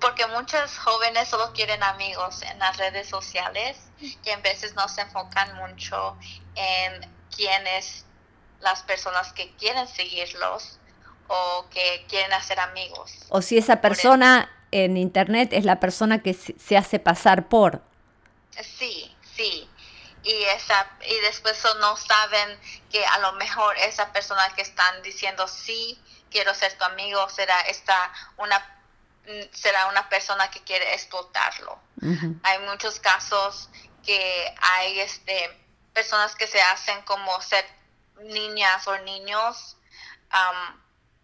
porque 0.00 0.26
muchos 0.26 0.78
jóvenes 0.78 1.28
solo 1.28 1.52
quieren 1.52 1.82
amigos 1.82 2.42
en 2.42 2.58
las 2.58 2.76
redes 2.76 3.08
sociales 3.08 3.76
y 4.00 4.30
en 4.30 4.42
veces 4.42 4.74
no 4.74 4.88
se 4.88 5.02
enfocan 5.02 5.54
mucho 5.56 6.16
en 6.54 7.14
quiénes 7.34 8.06
las 8.60 8.82
personas 8.82 9.32
que 9.32 9.54
quieren 9.56 9.86
seguirlos 9.86 10.78
o 11.28 11.66
que 11.70 12.04
quieren 12.08 12.32
hacer 12.32 12.60
amigos. 12.60 13.12
O 13.28 13.42
si 13.42 13.58
esa 13.58 13.80
persona 13.80 14.50
en 14.70 14.96
internet 14.96 15.52
es 15.52 15.64
la 15.64 15.80
persona 15.80 16.22
que 16.22 16.34
se 16.34 16.76
hace 16.76 16.98
pasar 16.98 17.48
por. 17.48 17.82
Sí, 18.60 19.14
sí. 19.36 19.68
Y, 20.22 20.44
esa, 20.56 20.90
y 21.06 21.20
después 21.20 21.62
no 21.80 21.96
saben 21.96 22.58
que 22.90 23.04
a 23.04 23.18
lo 23.18 23.32
mejor 23.34 23.76
esa 23.78 24.12
persona 24.12 24.42
que 24.56 24.62
están 24.62 25.02
diciendo 25.02 25.46
sí, 25.46 25.98
quiero 26.30 26.54
ser 26.54 26.76
tu 26.78 26.84
amigo, 26.84 27.28
será 27.28 27.60
esta 27.62 28.12
una 28.38 28.58
mm, 29.26 29.54
será 29.54 29.86
una 29.86 30.08
persona 30.08 30.50
que 30.50 30.60
quiere 30.62 30.94
explotarlo. 30.94 31.78
Hay 32.42 32.58
muchos 32.66 33.00
casos 33.00 33.70
que 34.04 34.54
hay 34.60 35.00
este 35.00 35.60
personas 35.92 36.34
que 36.34 36.46
se 36.46 36.60
hacen 36.60 37.00
como 37.02 37.40
ser 37.40 37.64
niñas 38.20 38.86
o 38.88 38.98
niños 38.98 39.76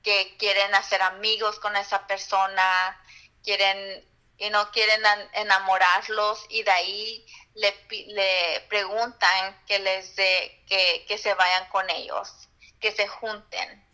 que 0.03 0.37
quieren 0.39 0.75
hacer 0.75 1.03
amigos 1.03 1.59
con 1.61 1.77
esa 1.77 2.07
persona, 2.07 2.99
quieren 3.43 4.05
y 4.41 4.49
no 4.49 4.71
quieren 4.71 5.03
enamorarlos 5.35 6.47
y 6.49 6.63
de 6.63 6.71
ahí 6.71 7.27
le, 7.55 7.75
le 8.09 8.61
preguntan 8.69 9.57
que 9.67 9.79
les 9.79 10.17
de, 10.17 10.65
que, 10.67 11.05
que, 11.07 11.19
se 11.19 11.35
vayan 11.35 11.69
con 11.69 11.89
ellos, 11.91 12.49
que 12.81 12.91
se 12.91 13.07
junten. 13.07 13.85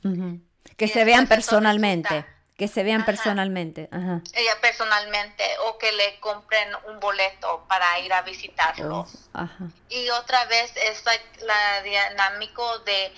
Que 0.77 0.89
se 0.89 1.05
vean 1.05 1.27
personalmente. 1.27 2.25
Que 2.57 2.69
se 2.69 2.85
vean 2.85 3.05
personalmente. 3.05 3.89
Ella 3.93 4.61
personalmente 4.63 5.45
o 5.67 5.77
que 5.79 5.93
le 5.93 6.19
compren 6.21 6.69
un 6.89 7.01
boleto 7.01 7.67
para 7.69 7.99
ir 7.99 8.13
a 8.13 8.23
visitarlos. 8.23 9.29
Oh, 9.35 9.49
y 9.91 10.09
otra 10.11 10.45
vez 10.47 10.73
es 10.77 11.05
la, 11.43 11.83
dinámico 11.83 12.79
de 12.81 13.13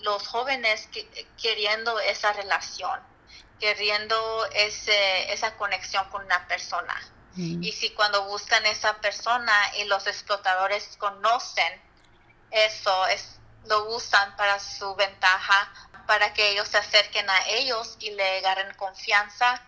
los 0.00 0.26
jóvenes 0.28 0.88
queriendo 1.40 1.98
esa 2.00 2.32
relación, 2.32 3.00
queriendo 3.58 4.46
ese, 4.52 5.32
esa 5.32 5.56
conexión 5.56 6.08
con 6.10 6.24
una 6.24 6.46
persona. 6.46 6.94
Mm. 7.34 7.62
Y 7.62 7.72
si 7.72 7.90
cuando 7.90 8.24
buscan 8.24 8.64
esa 8.66 8.94
persona 9.00 9.52
y 9.76 9.84
los 9.84 10.06
explotadores 10.06 10.96
conocen 10.98 11.82
eso, 12.50 13.06
es, 13.08 13.38
lo 13.66 13.94
usan 13.94 14.36
para 14.36 14.58
su 14.60 14.94
ventaja, 14.94 15.72
para 16.06 16.32
que 16.32 16.50
ellos 16.50 16.68
se 16.68 16.78
acerquen 16.78 17.28
a 17.28 17.48
ellos 17.48 17.96
y 17.98 18.10
le 18.10 18.38
agarren 18.38 18.72
confianza 18.74 19.62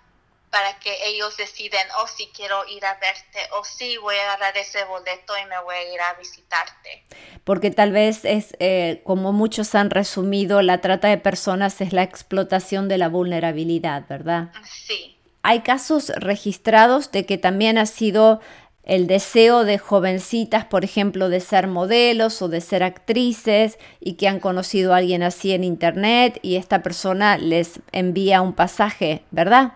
para 0.50 0.78
que 0.78 0.97
ellos 1.07 1.37
deciden, 1.37 1.87
oh, 2.00 2.07
si 2.07 2.26
quiero 2.28 2.67
ir 2.69 2.85
a 2.85 2.95
verte, 2.95 3.38
o 3.52 3.61
oh, 3.61 3.64
sí, 3.64 3.97
voy 3.99 4.17
a 4.17 4.33
agarrar 4.33 4.57
ese 4.57 4.85
boleto 4.85 5.35
y 5.37 5.47
me 5.47 5.61
voy 5.62 5.75
a 5.75 5.95
ir 5.95 6.00
a 6.00 6.14
visitarte. 6.14 7.05
Porque 7.45 7.71
tal 7.71 7.93
vez 7.93 8.25
es, 8.25 8.57
eh, 8.59 9.02
como 9.05 9.33
muchos 9.33 9.75
han 9.75 9.90
resumido, 9.90 10.62
la 10.62 10.81
trata 10.81 11.09
de 11.09 11.19
personas 11.19 11.81
es 11.81 11.93
la 11.93 12.02
explotación 12.02 12.88
de 12.88 12.99
la 12.99 13.09
vulnerabilidad, 13.09 14.07
¿verdad? 14.09 14.50
Sí, 14.64 15.19
hay 15.43 15.61
casos 15.61 16.11
registrados 16.17 17.11
de 17.11 17.25
que 17.25 17.38
también 17.38 17.78
ha 17.78 17.87
sido 17.87 18.40
el 18.88 19.07
deseo 19.07 19.64
de 19.64 19.78
jovencitas, 19.78 20.64
por 20.64 20.83
ejemplo, 20.83 21.28
de 21.28 21.40
ser 21.40 21.66
modelos 21.66 22.40
o 22.42 22.49
de 22.49 22.61
ser 22.62 22.83
actrices 22.83 23.78
y 24.00 24.14
que 24.14 24.26
han 24.26 24.40
conocido 24.40 24.95
a 24.95 24.97
alguien 24.97 25.23
así 25.23 25.52
en 25.52 25.62
internet 25.62 26.40
y 26.42 26.57
esta 26.57 26.83
persona 26.83 27.37
les 27.37 27.80
envía 27.92 28.40
un 28.40 28.54
pasaje, 28.54 29.23
¿verdad? 29.30 29.75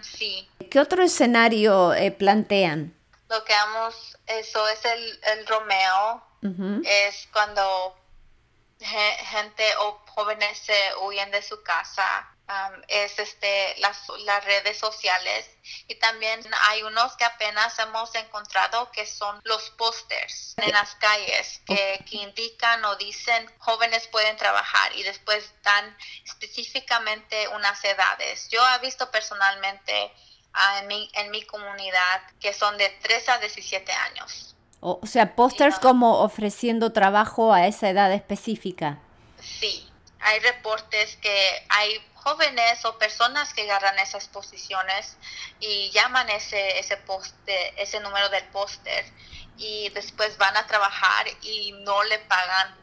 sí. 0.00 0.48
¿Qué 0.70 0.80
otro 0.80 1.02
escenario 1.02 1.92
eh, 1.94 2.10
plantean? 2.10 2.94
Lo 3.28 3.44
que 3.44 3.52
vamos, 3.52 4.16
eso 4.26 4.66
es 4.68 4.80
el, 4.84 5.46
Romeo, 5.46 6.22
es 6.84 7.28
cuando 7.32 7.96
gente 8.78 9.64
o 9.80 10.00
jóvenes 10.06 10.58
se 10.58 10.74
huyen 11.02 11.30
de 11.30 11.42
su 11.42 11.62
casa 11.62 12.35
es 12.88 13.18
este 13.18 13.74
las, 13.78 14.08
las 14.24 14.44
redes 14.44 14.78
sociales 14.78 15.50
y 15.88 15.96
también 15.96 16.40
hay 16.68 16.82
unos 16.84 17.16
que 17.16 17.24
apenas 17.24 17.78
hemos 17.78 18.14
encontrado 18.14 18.90
que 18.92 19.04
son 19.04 19.40
los 19.44 19.70
pósters 19.70 20.54
en 20.58 20.70
las 20.70 20.94
calles 20.96 21.60
que, 21.66 22.04
que, 22.08 22.16
indican 22.18 22.84
o 22.84 22.96
dicen 22.96 23.50
jóvenes 23.58 24.06
pueden 24.08 24.36
trabajar 24.36 24.94
y 24.94 25.02
después 25.02 25.52
dan 25.62 25.96
específicamente 26.24 27.48
unas 27.48 27.82
edades. 27.84 28.48
Yo 28.50 28.62
he 28.74 28.78
visto 28.78 29.10
personalmente 29.10 30.12
en, 30.78 30.86
mi, 30.86 31.10
en 31.14 31.30
mi 31.30 31.42
comunidad 31.42 32.22
que 32.40 32.52
son 32.52 32.78
de 32.78 32.88
3 33.02 33.28
a 33.28 33.38
17 33.38 33.92
años. 33.92 34.54
O, 34.80 35.00
sea, 35.04 35.34
pósters 35.34 35.78
como 35.78 36.20
ofreciendo 36.20 36.92
trabajo 36.92 37.52
a 37.52 37.66
esa 37.66 37.88
edad 37.88 38.12
específica. 38.12 39.00
Sí, 39.40 39.90
hay 40.20 40.38
reportes 40.40 41.16
que 41.16 41.66
hay 41.68 42.00
jóvenes 42.26 42.84
o 42.84 42.98
personas 42.98 43.54
que 43.54 43.62
agarran 43.62 43.96
esas 44.00 44.26
posiciones 44.26 45.16
y 45.60 45.90
llaman 45.92 46.28
ese, 46.28 46.80
ese, 46.80 46.96
poste, 46.96 47.80
ese 47.80 48.00
número 48.00 48.28
del 48.30 48.44
póster 48.48 49.04
y 49.56 49.90
después 49.90 50.36
van 50.36 50.56
a 50.56 50.66
trabajar 50.66 51.28
y 51.42 51.70
no 51.84 52.02
le 52.02 52.18
pagan, 52.18 52.76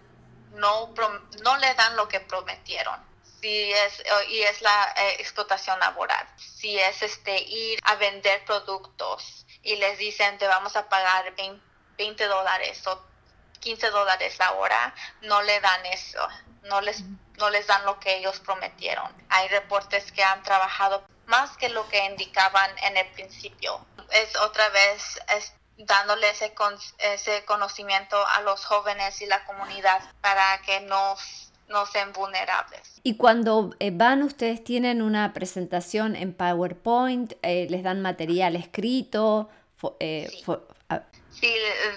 no, 0.51 0.93
no 1.41 1.57
le 1.57 1.73
dan 1.73 1.97
lo 1.97 2.07
que 2.07 2.21
prometieron. 2.21 2.97
Si 3.41 3.73
es, 3.73 4.01
y 4.29 4.39
es 4.43 4.61
la 4.61 4.93
eh, 4.95 5.17
explotación 5.19 5.77
laboral. 5.77 6.25
Si 6.37 6.79
es 6.79 7.01
este, 7.01 7.37
ir 7.41 7.79
a 7.83 7.95
vender 7.95 8.45
productos 8.45 9.45
y 9.61 9.75
les 9.75 9.97
dicen 9.97 10.37
te 10.37 10.47
vamos 10.47 10.77
a 10.77 10.87
pagar 10.87 11.33
20 11.97 12.27
dólares 12.27 12.87
o 12.87 13.05
15 13.59 13.89
dólares 13.89 14.39
la 14.39 14.53
hora, 14.53 14.95
no 15.23 15.41
le 15.41 15.59
dan 15.59 15.85
eso, 15.87 16.25
no 16.63 16.79
les 16.79 17.03
no 17.43 17.49
les 17.49 17.67
dan 17.67 17.83
lo 17.85 17.99
que 17.99 18.19
ellos 18.19 18.39
prometieron. 18.39 19.11
Hay 19.27 19.49
reportes 19.49 20.13
que 20.13 20.23
han 20.23 20.41
trabajado 20.43 21.03
más 21.25 21.57
que 21.57 21.67
lo 21.67 21.85
que 21.89 22.05
indicaban 22.05 22.71
en 22.83 22.95
el 22.95 23.07
principio. 23.07 23.85
Es 24.11 24.33
otra 24.37 24.69
vez 24.69 25.19
es 25.35 25.53
dándole 25.77 26.29
ese, 26.29 26.53
ese 26.99 27.43
conocimiento 27.43 28.15
a 28.27 28.41
los 28.43 28.63
jóvenes 28.63 29.21
y 29.21 29.25
la 29.25 29.43
comunidad 29.43 30.01
para 30.21 30.61
que 30.61 30.79
no, 30.81 31.15
no 31.67 31.85
sean 31.85 32.13
vulnerables. 32.13 33.01
Y 33.03 33.17
cuando 33.17 33.75
eh, 33.79 33.91
van, 33.91 34.23
ustedes 34.23 34.63
tienen 34.63 35.01
una 35.01 35.33
presentación 35.33 36.15
en 36.15 36.33
PowerPoint, 36.33 37.33
eh, 37.41 37.67
les 37.69 37.83
dan 37.83 38.01
material 38.01 38.55
escrito. 38.55 39.49
Eh, 39.99 40.29
sí. 41.31 41.53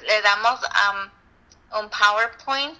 le, 0.09 0.23
damos 0.23 0.59
um, 0.61 1.79
un 1.79 1.89
PowerPoint 1.89 2.77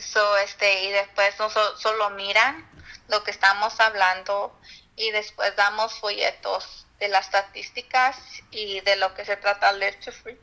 So, 0.00 0.36
este, 0.38 0.84
y 0.84 0.90
después 0.90 1.38
no 1.38 1.50
solo 1.50 2.10
miran 2.10 2.68
lo 3.08 3.22
que 3.22 3.30
estamos 3.30 3.78
hablando 3.80 4.58
y 4.96 5.10
después 5.10 5.54
damos 5.56 5.94
folletos 5.94 6.86
de 6.98 7.08
las 7.08 7.26
estadísticas 7.26 8.16
y 8.50 8.80
de 8.80 8.96
lo 8.96 9.14
que 9.14 9.24
se 9.24 9.36
trata 9.36 9.72
Lecture 9.72 10.16
Free. 10.16 10.38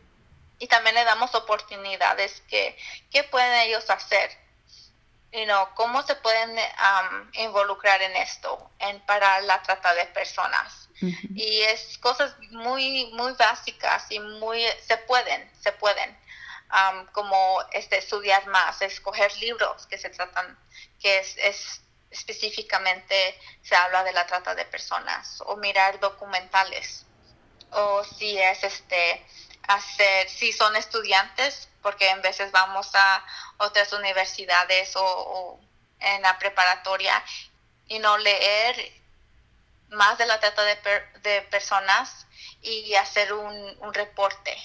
Y 0.60 0.68
también 0.68 0.96
le 0.96 1.04
damos 1.04 1.34
oportunidades 1.36 2.42
que, 2.50 2.78
que 3.12 3.24
pueden 3.24 3.54
ellos 3.62 3.90
hacer. 3.90 4.32
You 5.32 5.44
know, 5.44 5.68
cómo 5.76 6.02
se 6.04 6.16
pueden 6.16 6.52
um, 6.52 7.30
involucrar 7.34 8.02
en 8.02 8.16
esto, 8.16 8.72
en 8.80 9.00
parar 9.06 9.44
la 9.44 9.62
trata 9.62 9.94
de 9.94 10.06
personas. 10.06 10.90
Y 11.36 11.62
es 11.62 11.98
cosas 12.00 12.36
muy, 12.50 13.12
muy 13.14 13.34
básicas 13.34 14.06
y 14.10 14.20
muy, 14.20 14.66
se 14.82 14.98
pueden, 14.98 15.52
se 15.62 15.72
pueden 15.74 16.18
como 17.12 17.64
este, 17.72 17.98
estudiar 17.98 18.46
más, 18.48 18.82
escoger 18.82 19.36
libros 19.38 19.88
que 19.88 19.98
se 19.98 20.10
tratan, 20.10 20.58
que 21.00 21.20
es, 21.20 21.82
específicamente 22.12 23.40
se 23.62 23.76
habla 23.76 24.04
de 24.04 24.14
la 24.14 24.26
trata 24.26 24.56
de 24.56 24.66
personas, 24.66 25.42
o 25.46 25.56
mirar 25.58 26.00
documentales, 26.00 27.06
o 27.72 28.04
si 28.04 28.38
es 28.38 28.64
este 28.64 29.26
hacer, 29.68 30.30
si 30.30 30.54
son 30.54 30.76
estudiantes, 30.76 31.70
porque 31.82 32.10
en 32.10 32.22
veces 32.22 32.52
vamos 32.52 32.90
a 32.94 33.26
otras 33.58 33.92
universidades 33.94 34.94
o, 34.96 35.60
en 36.00 36.22
la 36.22 36.38
preparatoria 36.38 37.24
y 37.88 38.00
no 38.00 38.18
leer 38.18 38.94
más 39.90 40.18
de 40.18 40.26
la 40.26 40.40
trata 40.40 40.64
de, 40.64 40.76
de 41.22 41.42
personas 41.44 42.28
y 42.62 42.94
hacer 42.96 43.34
un 43.34 43.94
reporte 43.94 44.56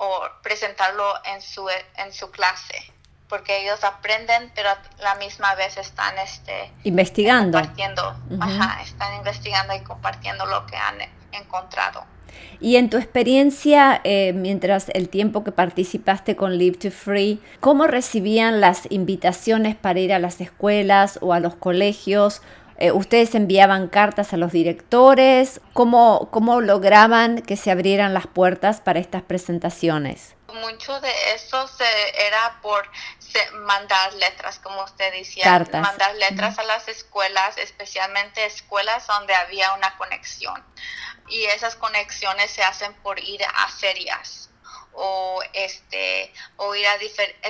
o 0.00 0.22
presentarlo 0.42 1.04
en 1.26 1.42
su, 1.42 1.68
en 1.68 2.12
su 2.12 2.30
clase, 2.30 2.74
porque 3.28 3.62
ellos 3.62 3.84
aprenden, 3.84 4.50
pero 4.54 4.70
a 4.70 4.78
la 5.02 5.14
misma 5.16 5.54
vez 5.54 5.76
están 5.76 6.18
este, 6.18 6.72
investigando. 6.84 7.58
Compartiendo, 7.58 8.16
están 8.82 9.14
investigando 9.16 9.74
y 9.74 9.80
compartiendo 9.80 10.46
lo 10.46 10.66
que 10.66 10.76
han 10.76 10.96
encontrado. 11.32 12.04
Y 12.60 12.76
en 12.76 12.88
tu 12.88 12.96
experiencia, 12.96 14.00
eh, 14.04 14.32
mientras 14.32 14.88
el 14.90 15.10
tiempo 15.10 15.44
que 15.44 15.52
participaste 15.52 16.34
con 16.34 16.56
Live 16.56 16.78
to 16.78 16.90
Free, 16.90 17.42
¿cómo 17.60 17.86
recibían 17.86 18.62
las 18.62 18.90
invitaciones 18.90 19.76
para 19.76 20.00
ir 20.00 20.14
a 20.14 20.18
las 20.18 20.40
escuelas 20.40 21.18
o 21.20 21.34
a 21.34 21.40
los 21.40 21.54
colegios 21.56 22.40
eh, 22.80 22.92
¿Ustedes 22.92 23.34
enviaban 23.34 23.88
cartas 23.88 24.32
a 24.32 24.38
los 24.38 24.52
directores? 24.52 25.60
¿Cómo, 25.74 26.30
¿Cómo 26.30 26.62
lograban 26.62 27.42
que 27.42 27.56
se 27.56 27.70
abrieran 27.70 28.14
las 28.14 28.26
puertas 28.26 28.80
para 28.80 28.98
estas 28.98 29.22
presentaciones? 29.22 30.34
Mucho 30.48 30.98
de 31.00 31.12
eso 31.34 31.68
se, 31.68 31.84
era 32.26 32.58
por 32.62 32.90
mandar 33.66 34.14
letras, 34.14 34.58
como 34.58 34.82
usted 34.82 35.12
decía, 35.12 35.44
Cartas. 35.44 35.82
mandar 35.82 36.14
letras 36.16 36.58
a 36.58 36.64
las 36.64 36.88
escuelas, 36.88 37.58
especialmente 37.58 38.44
escuelas 38.46 39.06
donde 39.06 39.34
había 39.34 39.74
una 39.74 39.96
conexión. 39.98 40.64
Y 41.28 41.44
esas 41.44 41.76
conexiones 41.76 42.50
se 42.50 42.62
hacen 42.62 42.92
por 43.02 43.20
ir 43.20 43.40
a 43.44 43.68
ferias 43.68 44.49
o 44.92 45.40
este 45.52 46.32
o 46.56 46.74
ir 46.74 46.86
a 46.86 46.98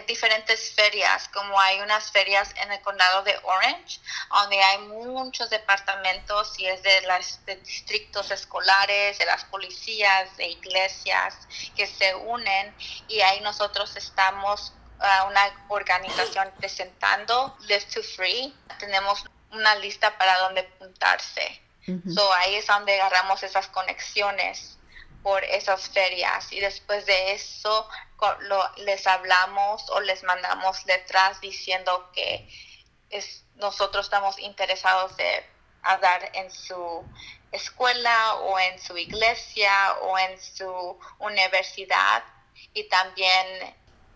diferentes 0.06 0.74
ferias 0.74 1.28
como 1.28 1.58
hay 1.60 1.80
unas 1.80 2.10
ferias 2.10 2.52
en 2.56 2.70
el 2.72 2.80
condado 2.82 3.22
de 3.22 3.38
Orange 3.42 4.00
donde 4.30 4.62
hay 4.62 4.78
muchos 4.78 5.50
departamentos 5.50 6.58
y 6.58 6.66
es 6.66 6.82
de 6.82 7.00
los 7.02 7.40
distritos 7.64 8.30
escolares 8.30 9.18
de 9.18 9.26
las 9.26 9.44
policías 9.44 10.36
de 10.36 10.48
iglesias 10.48 11.36
que 11.76 11.86
se 11.86 12.14
unen 12.14 12.74
y 13.08 13.20
ahí 13.20 13.40
nosotros 13.40 13.96
estamos 13.96 14.72
uh, 14.98 15.28
una 15.28 15.64
organización 15.68 16.52
presentando 16.58 17.56
Live 17.60 17.86
to 17.92 18.02
Free. 18.02 18.54
Tenemos 18.78 19.24
una 19.50 19.74
lista 19.76 20.16
para 20.16 20.38
donde 20.40 20.60
apuntarse 20.60 21.70
so 22.14 22.32
ahí 22.34 22.56
es 22.56 22.66
donde 22.66 23.00
agarramos 23.00 23.42
esas 23.42 23.66
conexiones 23.68 24.76
por 25.22 25.44
esas 25.44 25.88
ferias 25.88 26.52
y 26.52 26.60
después 26.60 27.06
de 27.06 27.32
eso 27.32 27.88
les 28.78 29.06
hablamos 29.06 29.88
o 29.90 30.00
les 30.00 30.22
mandamos 30.22 30.84
letras 30.86 31.40
diciendo 31.40 32.10
que 32.12 32.48
es, 33.10 33.44
nosotros 33.56 34.06
estamos 34.06 34.38
interesados 34.38 35.16
de 35.16 35.44
dar 35.82 36.30
en 36.34 36.50
su 36.50 37.04
escuela 37.52 38.34
o 38.36 38.58
en 38.58 38.78
su 38.78 38.96
iglesia 38.96 39.94
o 40.02 40.18
en 40.18 40.40
su 40.40 40.98
universidad 41.18 42.22
y 42.74 42.84
también 42.88 43.74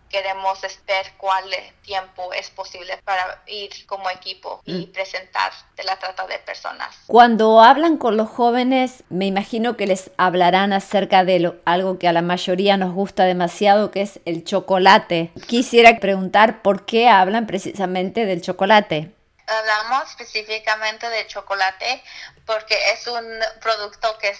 queremos 0.09 0.61
ver 0.85 1.13
cuál 1.17 1.45
tiempo 1.81 2.31
es 2.33 2.49
posible 2.49 2.97
para 3.03 3.41
ir 3.47 3.85
como 3.85 4.09
equipo 4.09 4.61
y 4.65 4.87
mm. 4.87 4.91
presentar 4.91 5.51
de 5.75 5.83
la 5.83 5.97
trata 5.97 6.25
de 6.27 6.39
personas. 6.39 6.95
Cuando 7.07 7.61
hablan 7.61 7.97
con 7.97 8.17
los 8.17 8.29
jóvenes, 8.29 9.03
me 9.09 9.25
imagino 9.25 9.77
que 9.77 9.87
les 9.87 10.11
hablarán 10.17 10.73
acerca 10.73 11.23
de 11.23 11.59
algo 11.65 11.99
que 11.99 12.07
a 12.07 12.13
la 12.13 12.21
mayoría 12.21 12.77
nos 12.77 12.93
gusta 12.93 13.25
demasiado, 13.25 13.91
que 13.91 14.01
es 14.01 14.19
el 14.25 14.43
chocolate. 14.43 15.31
Quisiera 15.47 15.97
preguntar 15.99 16.61
por 16.61 16.85
qué 16.85 17.09
hablan 17.09 17.47
precisamente 17.47 18.25
del 18.25 18.41
chocolate. 18.41 19.11
Hablamos 19.47 20.09
específicamente 20.09 21.07
del 21.09 21.27
chocolate 21.27 22.01
porque 22.45 22.75
es 22.93 23.05
un 23.07 23.25
producto 23.61 24.17
que 24.19 24.33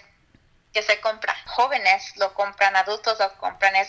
que 0.75 0.83
se 0.83 0.99
compra. 0.99 1.33
Jóvenes 1.45 2.17
lo 2.17 2.33
compran, 2.33 2.75
adultos 2.75 3.17
lo 3.17 3.33
compran. 3.37 3.77
Es, 3.77 3.87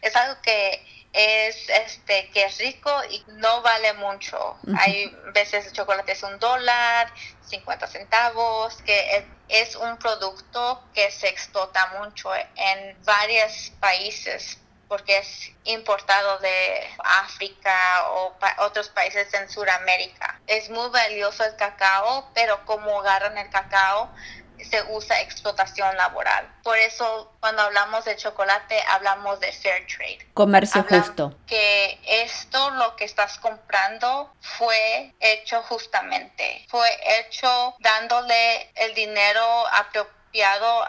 es 0.00 0.16
algo 0.16 0.40
que 0.40 0.82
es 1.12 1.68
este 1.68 2.30
que 2.30 2.44
es 2.44 2.58
rico 2.58 2.90
y 3.10 3.24
no 3.28 3.60
vale 3.62 3.92
mucho. 3.94 4.56
Hay 4.78 5.14
veces 5.34 5.66
el 5.66 5.72
chocolate 5.72 6.12
es 6.12 6.22
un 6.22 6.38
dólar, 6.38 7.12
50 7.46 7.86
centavos, 7.86 8.80
que 8.82 9.26
es, 9.48 9.76
un 9.76 9.98
producto 9.98 10.82
que 10.94 11.10
se 11.10 11.28
explota 11.28 11.86
mucho 11.98 12.34
en 12.34 12.96
varios 13.04 13.72
países 13.80 14.58
porque 14.88 15.18
es 15.18 15.50
importado 15.64 16.38
de 16.40 16.86
África 17.02 18.04
o 18.10 18.34
otros 18.58 18.90
países 18.90 19.32
en 19.32 19.48
Sudamérica. 19.48 20.38
Es 20.46 20.68
muy 20.68 20.90
valioso 20.90 21.44
el 21.44 21.56
cacao, 21.56 22.30
pero 22.34 22.62
como 22.66 23.00
agarran 23.00 23.38
el 23.38 23.48
cacao, 23.48 24.10
se 24.64 24.82
usa 24.90 25.20
explotación 25.20 25.96
laboral. 25.96 26.48
Por 26.62 26.78
eso 26.78 27.32
cuando 27.40 27.62
hablamos 27.62 28.04
de 28.04 28.16
chocolate 28.16 28.76
hablamos 28.88 29.40
de 29.40 29.52
fair 29.52 29.86
trade. 29.86 30.26
Comercio 30.34 30.84
justo. 30.88 31.34
Que 31.46 31.98
esto 32.06 32.70
lo 32.70 32.96
que 32.96 33.04
estás 33.04 33.38
comprando 33.38 34.32
fue 34.40 35.12
hecho 35.20 35.62
justamente, 35.62 36.66
fue 36.68 36.88
hecho 37.20 37.74
dándole 37.80 38.70
el 38.74 38.94
dinero 38.94 39.42
apropiado 39.72 40.12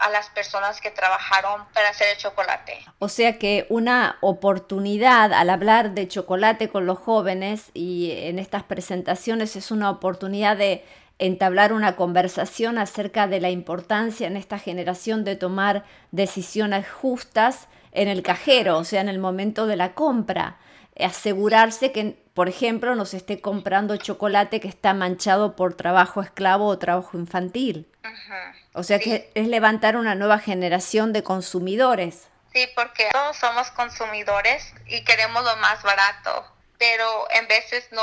a 0.00 0.08
las 0.08 0.30
personas 0.30 0.80
que 0.80 0.90
trabajaron 0.90 1.66
para 1.74 1.90
hacer 1.90 2.08
el 2.08 2.16
chocolate. 2.16 2.84
O 2.98 3.08
sea 3.08 3.38
que 3.38 3.66
una 3.68 4.16
oportunidad 4.22 5.32
al 5.34 5.50
hablar 5.50 5.90
de 5.90 6.08
chocolate 6.08 6.70
con 6.70 6.86
los 6.86 6.98
jóvenes 6.98 7.70
y 7.74 8.12
en 8.12 8.38
estas 8.38 8.62
presentaciones 8.62 9.56
es 9.56 9.70
una 9.70 9.90
oportunidad 9.90 10.56
de 10.56 10.84
entablar 11.18 11.72
una 11.72 11.96
conversación 11.96 12.78
acerca 12.78 13.26
de 13.26 13.40
la 13.40 13.50
importancia 13.50 14.26
en 14.26 14.36
esta 14.36 14.58
generación 14.58 15.24
de 15.24 15.36
tomar 15.36 15.84
decisiones 16.10 16.90
justas 16.90 17.68
en 17.92 18.08
el 18.08 18.22
cajero, 18.22 18.78
o 18.78 18.84
sea, 18.84 19.00
en 19.00 19.08
el 19.08 19.18
momento 19.18 19.66
de 19.66 19.76
la 19.76 19.94
compra. 19.94 20.58
Asegurarse 20.98 21.92
que, 21.92 22.22
por 22.34 22.48
ejemplo, 22.48 22.94
no 22.94 23.04
se 23.04 23.16
esté 23.16 23.40
comprando 23.40 23.96
chocolate 23.96 24.60
que 24.60 24.68
está 24.68 24.94
manchado 24.94 25.56
por 25.56 25.74
trabajo 25.74 26.20
esclavo 26.20 26.66
o 26.66 26.78
trabajo 26.78 27.16
infantil. 27.16 27.88
O 28.74 28.82
sea 28.82 28.98
que 28.98 29.30
es 29.34 29.46
levantar 29.46 29.96
una 29.96 30.14
nueva 30.14 30.38
generación 30.38 31.12
de 31.12 31.22
consumidores. 31.22 32.28
Sí, 32.52 32.68
porque 32.76 33.08
todos 33.12 33.36
somos 33.36 33.70
consumidores 33.72 34.74
y 34.86 35.04
queremos 35.04 35.44
lo 35.44 35.56
más 35.56 35.82
barato, 35.82 36.44
pero 36.78 37.26
en 37.30 37.48
veces 37.48 37.88
no, 37.90 38.02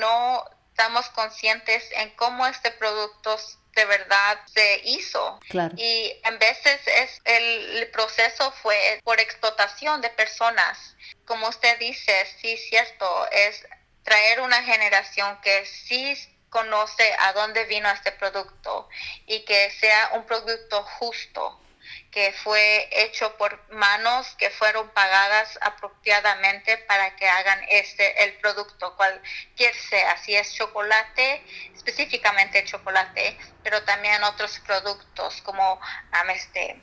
no 0.00 0.44
estamos 0.80 1.10
conscientes 1.10 1.84
en 1.92 2.08
cómo 2.16 2.46
este 2.46 2.70
producto 2.70 3.36
de 3.74 3.84
verdad 3.84 4.38
se 4.46 4.80
hizo. 4.84 5.38
Y 5.76 6.18
en 6.24 6.38
veces 6.38 6.80
es 6.86 7.20
el, 7.26 7.90
proceso 7.90 8.50
fue 8.62 8.98
por 9.04 9.20
explotación 9.20 10.00
de 10.00 10.08
personas. 10.08 10.96
Como 11.26 11.48
usted 11.48 11.78
dice, 11.78 12.26
sí, 12.40 12.56
cierto, 12.56 13.30
es 13.30 13.62
traer 14.04 14.40
una 14.40 14.62
generación 14.62 15.38
que 15.42 15.66
sí 15.66 16.16
conoce 16.48 17.14
a 17.18 17.34
dónde 17.34 17.66
vino 17.66 17.90
este 17.90 18.12
producto 18.12 18.88
y 19.26 19.44
que 19.44 19.70
sea 19.72 20.12
un 20.14 20.24
producto 20.24 20.82
justo 20.98 21.60
que 22.10 22.32
fue 22.42 22.88
hecho 22.90 23.36
por 23.36 23.60
manos 23.70 24.34
que 24.36 24.50
fueron 24.50 24.88
pagadas 24.90 25.58
apropiadamente 25.60 26.78
para 26.88 27.14
que 27.16 27.28
hagan 27.28 27.60
este 27.68 28.24
el 28.24 28.34
producto 28.34 28.96
cualquier 28.96 29.74
sea 29.74 30.16
si 30.18 30.34
es 30.34 30.52
chocolate 30.54 31.42
específicamente 31.74 32.64
chocolate 32.64 33.38
pero 33.62 33.82
también 33.84 34.22
otros 34.24 34.58
productos 34.66 35.40
como 35.42 35.80
este 36.34 36.80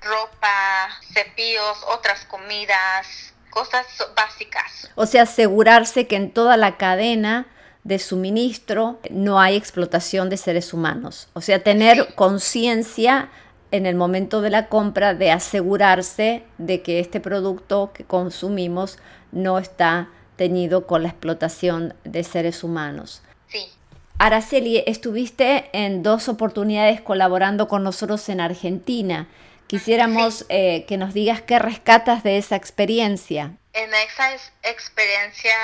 ropa 0.00 0.90
cepillos 1.12 1.82
otras 1.88 2.24
comidas 2.24 3.34
cosas 3.50 3.86
básicas 4.16 4.90
o 4.94 5.06
sea 5.06 5.22
asegurarse 5.22 6.06
que 6.06 6.16
en 6.16 6.32
toda 6.32 6.56
la 6.56 6.78
cadena 6.78 7.46
de 7.84 7.98
suministro 7.98 9.00
no 9.10 9.40
hay 9.40 9.56
explotación 9.56 10.30
de 10.30 10.36
seres 10.36 10.72
humanos. 10.72 11.28
O 11.32 11.40
sea, 11.40 11.62
tener 11.62 12.14
conciencia 12.14 13.28
en 13.72 13.86
el 13.86 13.96
momento 13.96 14.40
de 14.42 14.50
la 14.50 14.68
compra 14.68 15.14
de 15.14 15.32
asegurarse 15.32 16.44
de 16.58 16.82
que 16.82 17.00
este 17.00 17.20
producto 17.20 17.92
que 17.92 18.04
consumimos 18.04 18.98
no 19.32 19.58
está 19.58 20.08
teñido 20.36 20.86
con 20.86 21.02
la 21.02 21.08
explotación 21.08 21.94
de 22.04 22.22
seres 22.22 22.62
humanos. 22.62 23.22
Sí. 23.48 23.66
Araceli, 24.18 24.84
estuviste 24.86 25.70
en 25.72 26.02
dos 26.02 26.28
oportunidades 26.28 27.00
colaborando 27.00 27.66
con 27.66 27.82
nosotros 27.82 28.28
en 28.28 28.40
Argentina. 28.40 29.26
Quisiéramos 29.66 30.44
eh, 30.50 30.84
que 30.86 30.98
nos 30.98 31.14
digas 31.14 31.40
qué 31.40 31.58
rescatas 31.58 32.22
de 32.22 32.36
esa 32.36 32.56
experiencia. 32.56 33.52
En 33.72 33.90
esa 33.94 34.34
experiencia 34.62 35.56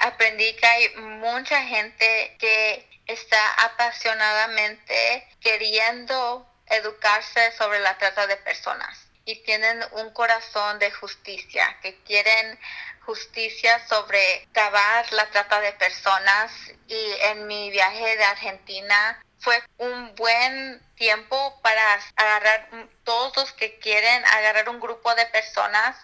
aprendí 0.00 0.44
que 0.56 0.66
hay 0.66 0.96
mucha 1.20 1.62
gente 1.62 2.36
que 2.40 2.84
está 3.06 3.38
apasionadamente 3.64 5.24
queriendo 5.40 6.49
educarse 6.70 7.52
sobre 7.52 7.80
la 7.80 7.98
trata 7.98 8.26
de 8.26 8.36
personas 8.38 9.10
y 9.24 9.36
tienen 9.42 9.84
un 9.92 10.10
corazón 10.10 10.78
de 10.78 10.90
justicia, 10.90 11.76
que 11.82 12.02
quieren 12.04 12.58
justicia 13.04 13.86
sobre 13.86 14.46
acabar 14.50 15.12
la 15.12 15.30
trata 15.30 15.60
de 15.60 15.72
personas 15.72 16.52
y 16.88 17.12
en 17.22 17.46
mi 17.46 17.70
viaje 17.70 18.16
de 18.16 18.24
Argentina 18.24 19.22
fue 19.40 19.62
un 19.78 20.14
buen 20.14 20.82
tiempo 20.96 21.60
para 21.62 21.98
agarrar 22.16 22.68
todos 23.04 23.36
los 23.36 23.52
que 23.52 23.78
quieren 23.78 24.24
agarrar 24.26 24.68
un 24.68 24.80
grupo 24.80 25.14
de 25.14 25.26
personas 25.26 25.96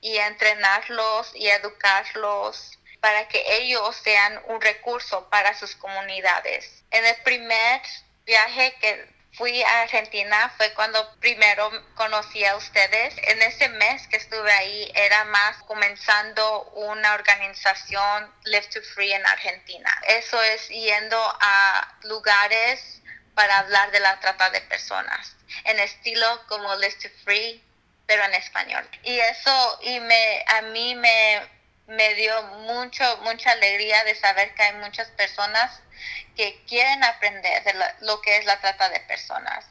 y 0.00 0.16
entrenarlos 0.16 1.30
y 1.34 1.48
educarlos 1.48 2.78
para 3.00 3.28
que 3.28 3.42
ellos 3.58 3.94
sean 3.96 4.40
un 4.46 4.60
recurso 4.60 5.28
para 5.28 5.54
sus 5.54 5.76
comunidades. 5.76 6.82
En 6.90 7.04
el 7.04 7.16
primer 7.22 7.82
viaje 8.24 8.74
que 8.80 9.17
fui 9.38 9.62
a 9.62 9.82
Argentina 9.82 10.52
fue 10.56 10.74
cuando 10.74 11.14
primero 11.20 11.70
conocí 11.94 12.44
a 12.44 12.56
ustedes. 12.56 13.14
En 13.22 13.40
ese 13.40 13.68
mes 13.68 14.06
que 14.08 14.16
estuve 14.16 14.52
ahí 14.52 14.92
era 14.94 15.24
más 15.26 15.56
comenzando 15.62 16.64
una 16.74 17.14
organización 17.14 18.30
Live 18.44 18.68
to 18.74 18.80
Free 18.94 19.12
en 19.12 19.24
Argentina. 19.24 19.90
Eso 20.08 20.42
es 20.42 20.68
yendo 20.68 21.18
a 21.40 21.96
lugares 22.02 23.00
para 23.34 23.60
hablar 23.60 23.92
de 23.92 24.00
la 24.00 24.18
trata 24.18 24.50
de 24.50 24.60
personas 24.62 25.36
en 25.64 25.78
estilo 25.78 26.44
como 26.48 26.74
Live 26.74 26.96
to 27.00 27.08
Free 27.24 27.64
pero 28.06 28.24
en 28.24 28.34
español. 28.34 28.88
Y 29.04 29.20
eso 29.20 29.78
y 29.82 30.00
me 30.00 30.44
a 30.48 30.62
mí 30.62 30.94
me 30.94 31.57
me 31.88 32.14
dio 32.14 32.42
mucho 32.42 33.16
mucha 33.22 33.50
alegría 33.50 34.04
de 34.04 34.14
saber 34.14 34.54
que 34.54 34.62
hay 34.62 34.74
muchas 34.74 35.08
personas 35.12 35.80
que 36.36 36.62
quieren 36.68 37.02
aprender 37.02 37.64
de 37.64 37.74
lo 38.00 38.20
que 38.20 38.36
es 38.36 38.44
la 38.44 38.60
trata 38.60 38.88
de 38.90 39.00
personas. 39.00 39.66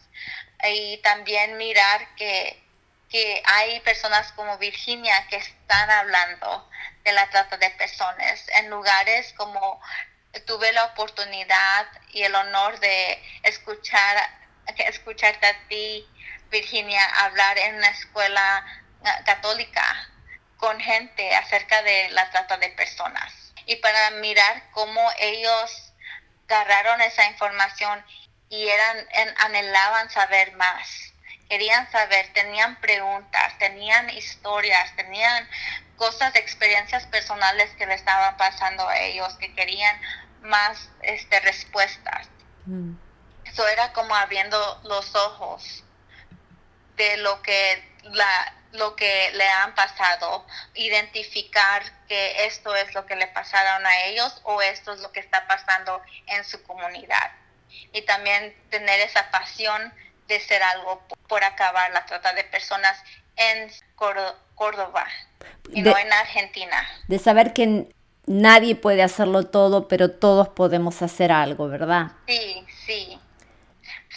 Y 0.63 0.97
también 0.97 1.57
mirar 1.57 2.15
que, 2.15 2.61
que 3.09 3.41
hay 3.45 3.79
personas 3.81 4.31
como 4.33 4.57
Virginia 4.57 5.27
que 5.29 5.37
están 5.37 5.89
hablando 5.91 6.69
de 7.03 7.11
la 7.13 7.29
trata 7.29 7.57
de 7.57 7.69
personas 7.71 8.49
en 8.55 8.69
lugares 8.69 9.33
como 9.37 9.79
tuve 10.45 10.73
la 10.73 10.85
oportunidad 10.85 11.87
y 12.11 12.23
el 12.23 12.35
honor 12.35 12.79
de 12.79 13.23
escuchar 13.43 14.29
escucharte 14.77 15.47
a 15.47 15.67
ti 15.67 16.05
Virginia 16.49 17.03
hablar 17.21 17.57
en 17.57 17.75
una 17.75 17.89
escuela 17.89 18.65
ah, 19.03 19.21
católica 19.25 20.09
con 20.57 20.79
gente 20.79 21.35
acerca 21.35 21.81
de 21.83 22.09
la 22.09 22.29
trata 22.31 22.57
de 22.57 22.69
personas 22.69 23.53
y 23.65 23.75
para 23.77 24.11
mirar 24.11 24.63
cómo 24.71 25.01
ellos 25.19 25.93
agarraron 26.49 27.01
esa 27.01 27.25
información 27.25 28.03
y 28.49 28.67
eran 28.67 28.97
anhelaban 29.37 30.09
saber 30.09 30.55
más. 30.55 31.13
Querían 31.49 31.89
saber, 31.91 32.31
tenían 32.33 32.79
preguntas, 32.81 33.57
tenían 33.57 34.09
historias, 34.09 34.95
tenían 34.95 35.47
cosas, 35.97 36.35
experiencias 36.35 37.05
personales 37.07 37.69
que 37.77 37.85
le 37.85 37.95
estaban 37.95 38.37
pasando 38.37 38.87
a 38.87 38.97
ellos, 38.99 39.33
que 39.35 39.53
querían 39.53 39.99
más 40.41 40.89
este, 41.01 41.39
respuestas. 41.41 42.29
Mm. 42.65 42.93
Eso 43.45 43.67
era 43.67 43.91
como 43.93 44.15
abriendo 44.15 44.81
los 44.83 45.15
ojos 45.15 45.83
de 46.95 47.17
lo 47.17 47.41
que 47.41 47.83
la, 48.03 48.53
lo 48.73 48.95
que 48.95 49.31
le 49.33 49.47
han 49.47 49.73
pasado, 49.75 50.45
identificar 50.75 51.83
que 52.07 52.45
esto 52.45 52.75
es 52.75 52.93
lo 52.93 53.05
que 53.05 53.15
le 53.15 53.27
pasaron 53.27 53.85
a 53.85 54.05
ellos 54.05 54.41
o 54.43 54.61
esto 54.61 54.93
es 54.93 54.99
lo 55.01 55.11
que 55.11 55.19
está 55.19 55.47
pasando 55.47 56.01
en 56.27 56.43
su 56.45 56.61
comunidad. 56.63 57.31
Y 57.93 58.01
también 58.03 58.55
tener 58.69 58.99
esa 58.99 59.29
pasión 59.31 59.93
de 60.27 60.39
ser 60.39 60.61
algo 60.61 61.01
por 61.27 61.43
acabar 61.43 61.91
la 61.91 62.05
trata 62.05 62.33
de 62.33 62.43
personas 62.43 63.01
en 63.35 63.71
Córdoba 63.95 65.07
y 65.71 65.81
no 65.81 65.97
en 65.97 66.11
Argentina. 66.11 66.85
De 67.07 67.19
saber 67.19 67.53
que 67.53 67.87
nadie 68.25 68.75
puede 68.75 69.03
hacerlo 69.03 69.47
todo, 69.47 69.87
pero 69.87 70.11
todos 70.11 70.49
podemos 70.49 71.01
hacer 71.01 71.31
algo, 71.31 71.69
¿verdad? 71.69 72.11
Sí, 72.27 72.65
sí. 72.85 73.19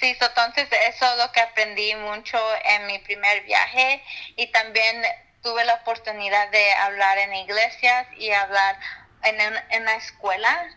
Sí, 0.01 0.17
entonces 0.19 0.67
eso 0.89 1.05
es 1.13 1.19
lo 1.19 1.31
que 1.31 1.41
aprendí 1.41 1.95
mucho 1.97 2.39
en 2.65 2.87
mi 2.87 2.99
primer 3.01 3.43
viaje 3.45 4.03
y 4.37 4.47
también 4.47 5.03
tuve 5.43 5.63
la 5.65 5.75
oportunidad 5.75 6.49
de 6.49 6.73
hablar 6.73 7.19
en 7.19 7.35
iglesias 7.35 8.07
y 8.17 8.31
hablar 8.31 8.79
en, 9.25 9.39
en 9.41 9.83
una 9.83 9.97
escuela 9.97 10.69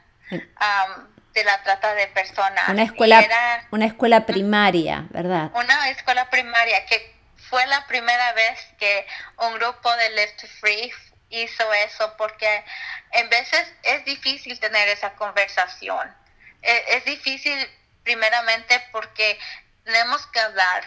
de 1.33 1.43
la 1.45 1.63
trata 1.63 1.95
de 1.95 2.07
personas. 2.07 2.67
Una 2.67 2.83
escuela, 2.83 3.65
una 3.71 3.85
escuela 3.85 4.25
primaria, 4.25 5.05
¿verdad? 5.09 5.51
Una 5.53 5.89
escuela 5.89 6.29
primaria 6.29 6.85
que 6.85 7.15
fue 7.49 7.65
la 7.67 7.85
primera 7.87 8.33
vez 8.33 8.59
que 8.77 9.07
un 9.37 9.53
grupo 9.55 9.95
de 9.95 10.09
Live 10.11 10.33
to 10.41 10.47
Free 10.59 10.91
hizo 11.29 11.73
eso 11.73 12.13
porque 12.17 12.63
en 13.11 13.29
veces 13.29 13.73
es 13.83 14.03
difícil 14.05 14.59
tener 14.59 14.89
esa 14.89 15.13
conversación. 15.13 16.13
E, 16.61 16.83
es 16.89 17.05
difícil 17.05 17.57
primeramente 18.03 18.81
porque 18.91 19.39
tenemos 19.83 20.25
que 20.27 20.39
hablar 20.39 20.83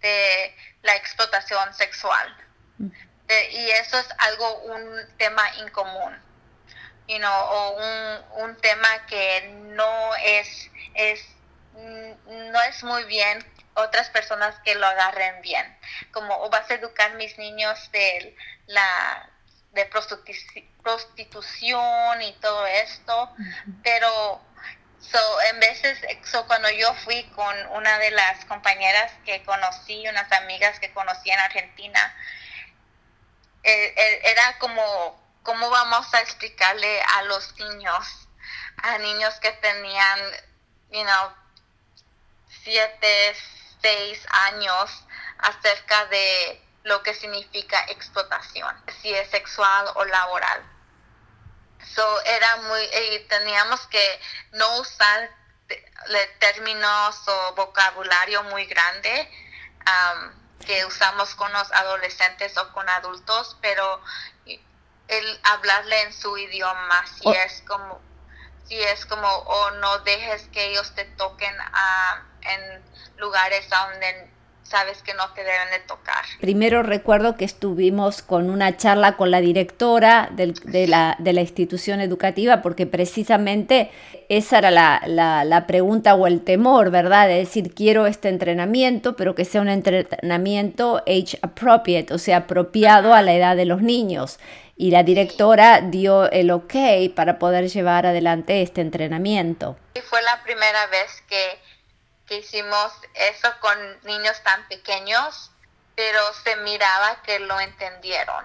de 0.00 0.56
la 0.82 0.96
explotación 0.96 1.74
sexual. 1.74 2.36
Mm. 2.78 2.90
y 3.50 3.70
eso 3.70 3.98
es 3.98 4.08
algo, 4.18 4.60
un 4.62 5.16
tema 5.18 5.42
incomún. 5.56 6.16
You 7.08 7.18
know, 7.18 7.40
o 7.40 7.70
un, 7.70 8.44
un 8.44 8.56
tema 8.56 9.06
que 9.06 9.48
no 9.74 10.14
es, 10.16 10.70
es, 10.94 11.26
no 11.74 12.62
es 12.62 12.84
muy 12.84 13.04
bien 13.04 13.44
otras 13.74 14.10
personas 14.10 14.58
que 14.64 14.74
lo 14.74 14.86
agarren 14.86 15.40
bien. 15.42 15.78
Como 16.12 16.36
o 16.36 16.50
vas 16.50 16.70
a 16.70 16.74
educar 16.74 17.14
mis 17.14 17.38
niños 17.38 17.90
de 17.92 18.36
la 18.66 19.30
de 19.72 19.86
prostitución 20.82 22.22
y 22.22 22.32
todo 22.40 22.66
esto, 22.66 23.32
pero 23.82 24.40
So, 25.00 25.40
en 25.42 25.60
veces, 25.60 25.98
so, 26.24 26.46
cuando 26.46 26.68
yo 26.70 26.92
fui 27.04 27.22
con 27.30 27.54
una 27.68 27.98
de 27.98 28.10
las 28.10 28.44
compañeras 28.46 29.12
que 29.24 29.42
conocí, 29.44 30.06
unas 30.08 30.30
amigas 30.32 30.78
que 30.80 30.92
conocí 30.92 31.30
en 31.30 31.38
Argentina, 31.38 32.14
eh, 33.62 33.94
eh, 33.96 34.20
era 34.24 34.58
como, 34.58 35.22
¿cómo 35.42 35.70
vamos 35.70 36.12
a 36.14 36.20
explicarle 36.20 37.00
a 37.00 37.22
los 37.22 37.54
niños, 37.58 38.28
a 38.82 38.98
niños 38.98 39.34
que 39.40 39.52
tenían, 39.52 40.20
you 40.90 41.04
know, 41.04 41.32
siete, 42.64 43.36
seis 43.80 44.26
años 44.46 45.04
acerca 45.38 46.06
de 46.06 46.60
lo 46.82 47.02
que 47.02 47.14
significa 47.14 47.84
explotación, 47.88 48.74
si 49.00 49.14
es 49.14 49.30
sexual 49.30 49.86
o 49.94 50.04
laboral? 50.04 50.77
So, 51.94 52.20
era 52.24 52.56
muy, 52.56 52.82
y 52.82 53.18
teníamos 53.28 53.86
que 53.88 54.20
no 54.52 54.78
usar 54.78 55.30
términos 56.38 57.28
o 57.28 57.54
vocabulario 57.54 58.42
muy 58.44 58.66
grande 58.66 59.30
que 60.66 60.84
usamos 60.84 61.34
con 61.34 61.52
los 61.52 61.70
adolescentes 61.72 62.56
o 62.58 62.72
con 62.72 62.88
adultos, 62.88 63.56
pero 63.60 64.02
el 65.08 65.40
hablarle 65.44 66.02
en 66.02 66.12
su 66.12 66.36
idioma, 66.36 67.06
si 67.06 67.28
es 67.30 67.62
como, 67.66 68.00
si 68.66 68.78
es 68.80 69.06
como, 69.06 69.28
o 69.28 69.70
no 69.72 69.98
dejes 70.00 70.46
que 70.48 70.66
ellos 70.66 70.94
te 70.94 71.04
toquen 71.04 71.54
en 72.42 72.84
lugares 73.16 73.68
donde 73.70 74.30
sabes 74.68 75.02
que 75.02 75.14
no 75.14 75.24
te 75.34 75.42
deben 75.42 75.70
de 75.70 75.80
tocar. 75.86 76.24
Primero 76.40 76.82
recuerdo 76.82 77.36
que 77.36 77.44
estuvimos 77.44 78.22
con 78.22 78.50
una 78.50 78.76
charla 78.76 79.16
con 79.16 79.30
la 79.30 79.40
directora 79.40 80.28
de, 80.32 80.54
la, 80.86 81.16
de, 81.18 81.32
la, 81.32 81.40
institución 81.40 82.00
educativa 82.00 82.60
porque 82.60 82.86
precisamente 82.86 83.90
esa 84.28 84.58
era 84.58 84.70
la, 84.70 85.02
la, 85.06 85.66
pregunta 85.66 86.14
o 86.14 86.26
el 86.26 86.42
temor, 86.42 86.90
¿verdad? 86.90 87.28
De 87.28 87.34
decir, 87.34 87.74
quiero 87.74 88.06
este 88.06 88.28
entrenamiento, 88.28 89.16
pero 89.16 89.34
que 89.34 89.44
sea 89.44 89.60
un 89.60 89.68
entrenamiento 89.68 90.98
age 91.06 91.38
appropriate, 91.42 92.12
o 92.12 92.18
sea, 92.18 92.38
apropiado 92.38 93.14
a 93.14 93.22
la 93.22 93.32
edad 93.32 93.56
de 93.56 93.64
los 93.64 93.82
niños. 93.82 94.38
Y 94.76 94.92
la 94.92 95.02
directora 95.02 95.80
dio 95.80 96.30
el 96.30 96.50
ok 96.50 96.74
para 97.16 97.38
poder 97.38 97.68
llevar 97.68 98.06
adelante 98.06 98.62
este 98.62 98.80
entrenamiento. 98.80 99.76
Y 99.94 100.00
fue 100.00 100.22
la 100.22 100.40
primera 100.44 100.86
vez 100.86 101.22
que 101.28 101.58
que 102.28 102.36
hicimos 102.36 102.92
eso 103.14 103.48
con 103.60 104.00
niños 104.02 104.40
tan 104.42 104.66
pequeños, 104.68 105.50
pero 105.96 106.20
se 106.44 106.56
miraba 106.56 107.22
que 107.22 107.40
lo 107.40 107.58
entendieron. 107.58 108.44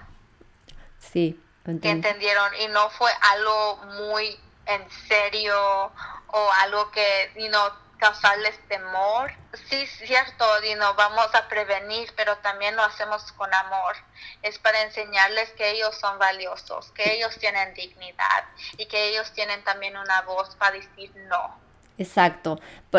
Sí, 0.98 1.40
que 1.80 1.90
entendieron 1.90 2.54
y 2.56 2.68
no 2.68 2.90
fue 2.90 3.10
algo 3.20 3.76
muy 3.98 4.38
en 4.66 4.90
serio 5.08 5.92
o 6.28 6.52
algo 6.62 6.90
que, 6.90 7.32
you 7.36 7.48
know, 7.48 7.70
causarles 7.98 8.58
temor. 8.68 9.32
Sí, 9.70 9.86
cierto, 9.86 10.44
know, 10.74 10.94
vamos 10.94 11.34
a 11.34 11.48
prevenir, 11.48 12.12
pero 12.16 12.36
también 12.38 12.76
lo 12.76 12.82
hacemos 12.82 13.32
con 13.32 13.52
amor. 13.54 13.96
Es 14.42 14.58
para 14.58 14.82
enseñarles 14.82 15.50
que 15.52 15.70
ellos 15.70 15.96
son 15.98 16.18
valiosos, 16.18 16.90
que 16.92 17.14
ellos 17.14 17.38
tienen 17.38 17.72
dignidad 17.74 18.44
y 18.76 18.86
que 18.86 19.08
ellos 19.08 19.32
tienen 19.32 19.62
también 19.64 19.96
una 19.96 20.22
voz 20.22 20.54
para 20.56 20.72
decir 20.72 21.12
no. 21.28 21.63
Exacto. 21.96 22.58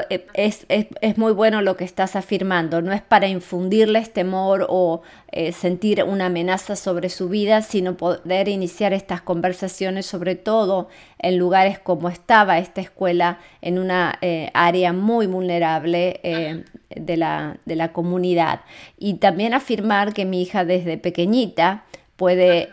Eh, 0.10 0.25
es, 0.34 0.65
es, 0.69 0.88
es, 1.01 1.17
muy 1.17 1.34
bueno 1.34 1.62
lo 1.62 1.75
que 1.75 1.84
estás 1.84 2.15
afirmando. 2.15 2.81
No 2.81 2.93
es 2.93 3.01
para 3.01 3.27
infundirles 3.27 4.13
temor 4.13 4.65
o 4.69 5.01
eh, 5.31 5.51
sentir 5.51 6.01
una 6.05 6.27
amenaza 6.27 6.77
sobre 6.77 7.10
su 7.10 7.27
vida, 7.27 7.62
sino 7.62 7.97
poder 7.97 8.47
iniciar 8.47 8.93
estas 8.93 9.21
conversaciones, 9.21 10.05
sobre 10.05 10.36
todo 10.36 10.88
en 11.19 11.38
lugares 11.38 11.77
como 11.77 12.08
estaba 12.08 12.58
esta 12.58 12.79
escuela, 12.79 13.39
en 13.62 13.79
una 13.79 14.17
eh, 14.21 14.49
área 14.53 14.93
muy 14.93 15.27
vulnerable 15.27 16.63
de, 16.89 17.17
la, 17.17 17.58
de 17.65 17.75
la 17.75 17.91
comunidad. 17.91 18.62
Y 18.97 19.15
también 19.15 19.53
afirmar 19.53 20.13
que 20.13 20.23
mi 20.23 20.41
hija 20.41 20.63
desde 20.63 20.97
pequeñita 20.97 21.84
puede 22.15 22.69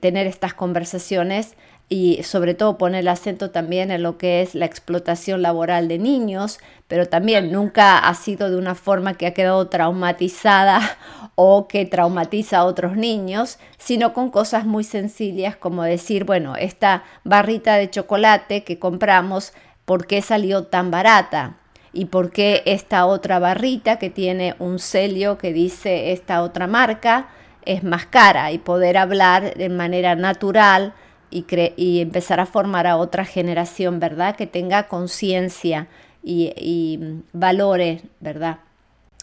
tener 0.00 0.26
estas 0.26 0.52
conversaciones 0.52 1.54
y 1.92 2.22
sobre 2.22 2.54
todo 2.54 2.78
pone 2.78 3.00
el 3.00 3.08
acento 3.08 3.50
también 3.50 3.90
en 3.90 4.04
lo 4.04 4.16
que 4.16 4.42
es 4.42 4.54
la 4.54 4.64
explotación 4.64 5.42
laboral 5.42 5.88
de 5.88 5.98
niños, 5.98 6.60
pero 6.86 7.06
también 7.06 7.50
nunca 7.50 7.98
ha 7.98 8.14
sido 8.14 8.48
de 8.48 8.56
una 8.56 8.76
forma 8.76 9.14
que 9.14 9.26
ha 9.26 9.34
quedado 9.34 9.66
traumatizada 9.66 10.80
o 11.34 11.66
que 11.66 11.84
traumatiza 11.86 12.58
a 12.58 12.64
otros 12.64 12.96
niños, 12.96 13.58
sino 13.76 14.12
con 14.12 14.30
cosas 14.30 14.66
muy 14.66 14.84
sencillas 14.84 15.56
como 15.56 15.82
decir, 15.82 16.24
bueno, 16.24 16.54
esta 16.54 17.02
barrita 17.24 17.74
de 17.74 17.90
chocolate 17.90 18.62
que 18.62 18.78
compramos, 18.78 19.52
¿por 19.84 20.06
qué 20.06 20.22
salió 20.22 20.66
tan 20.66 20.92
barata? 20.92 21.56
¿Y 21.92 22.04
por 22.04 22.30
qué 22.30 22.62
esta 22.66 23.04
otra 23.04 23.40
barrita 23.40 23.98
que 23.98 24.10
tiene 24.10 24.54
un 24.60 24.78
sello 24.78 25.38
que 25.38 25.52
dice 25.52 26.12
esta 26.12 26.42
otra 26.42 26.68
marca 26.68 27.30
es 27.64 27.82
más 27.82 28.06
cara? 28.06 28.52
Y 28.52 28.58
poder 28.58 28.96
hablar 28.96 29.54
de 29.56 29.68
manera 29.68 30.14
natural 30.14 30.94
y, 31.30 31.44
y 31.76 32.00
empezar 32.00 32.40
a 32.40 32.46
formar 32.46 32.86
a 32.86 32.96
otra 32.96 33.24
generación, 33.24 34.00
¿verdad? 34.00 34.36
Que 34.36 34.46
tenga 34.46 34.88
conciencia 34.88 35.88
y, 36.22 36.52
y, 36.56 37.22
valores, 37.32 38.02
¿verdad? 38.20 38.58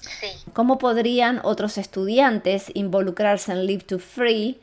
Sí. 0.01 0.27
¿Cómo 0.53 0.77
podrían 0.77 1.41
otros 1.43 1.77
estudiantes 1.77 2.71
involucrarse 2.73 3.51
en 3.51 3.65
Live 3.65 3.83
to 3.83 3.99
Free 3.99 4.59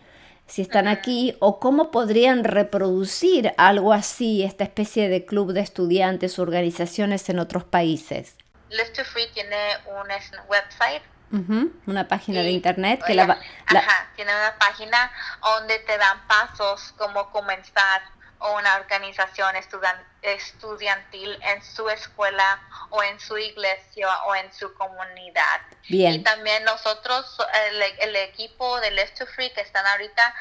si 0.47 0.63
están 0.63 0.89
aquí 0.89 1.37
o 1.39 1.59
cómo 1.59 1.91
podrían 1.91 2.45
reproducir 2.45 3.53
algo 3.57 3.93
así, 3.93 4.43
esta 4.43 4.65
especie 4.65 5.09
de 5.09 5.25
club 5.25 5.53
de 5.53 5.61
estudiantes, 5.61 6.39
organizaciones 6.39 7.29
en 7.29 7.39
otros 7.39 7.65
países? 7.65 8.37
Live 8.71 8.91
to 8.97 9.05
Free 9.05 9.27
tiene 9.33 9.57
un 9.87 10.09
website 10.49 11.03
una 11.87 12.07
página 12.09 12.43
de 12.43 12.51
internet 12.51 13.03
que 13.07 13.15
la, 13.15 13.39
Ajá, 13.67 14.09
tiene 14.17 14.33
una 14.33 14.55
página 14.59 15.11
donde 15.43 15.79
te 15.81 15.99
dan 15.99 16.27
pasos 16.27 16.95
como 16.97 17.31
comenzar 17.31 18.03
una 18.53 18.77
organización 18.77 19.55
estudiantil 20.23 21.39
en 21.43 21.63
su 21.63 21.89
escuela 21.89 22.61
o 22.91 23.03
en 23.03 23.19
su 23.19 23.39
iglesia 23.39 24.09
o 24.27 24.35
en 24.35 24.53
su 24.53 24.73
comunidad. 24.75 25.61
Bien. 25.89 26.15
Y 26.15 26.23
también 26.23 26.63
nosotros, 26.65 27.39
el, 28.01 28.17
equipo 28.17 28.81
de 28.81 28.91
Let's 28.91 29.15
to 29.15 29.27
Free 29.27 29.51
que 29.51 29.61
están 29.61 29.87
ahorita, 29.87 30.35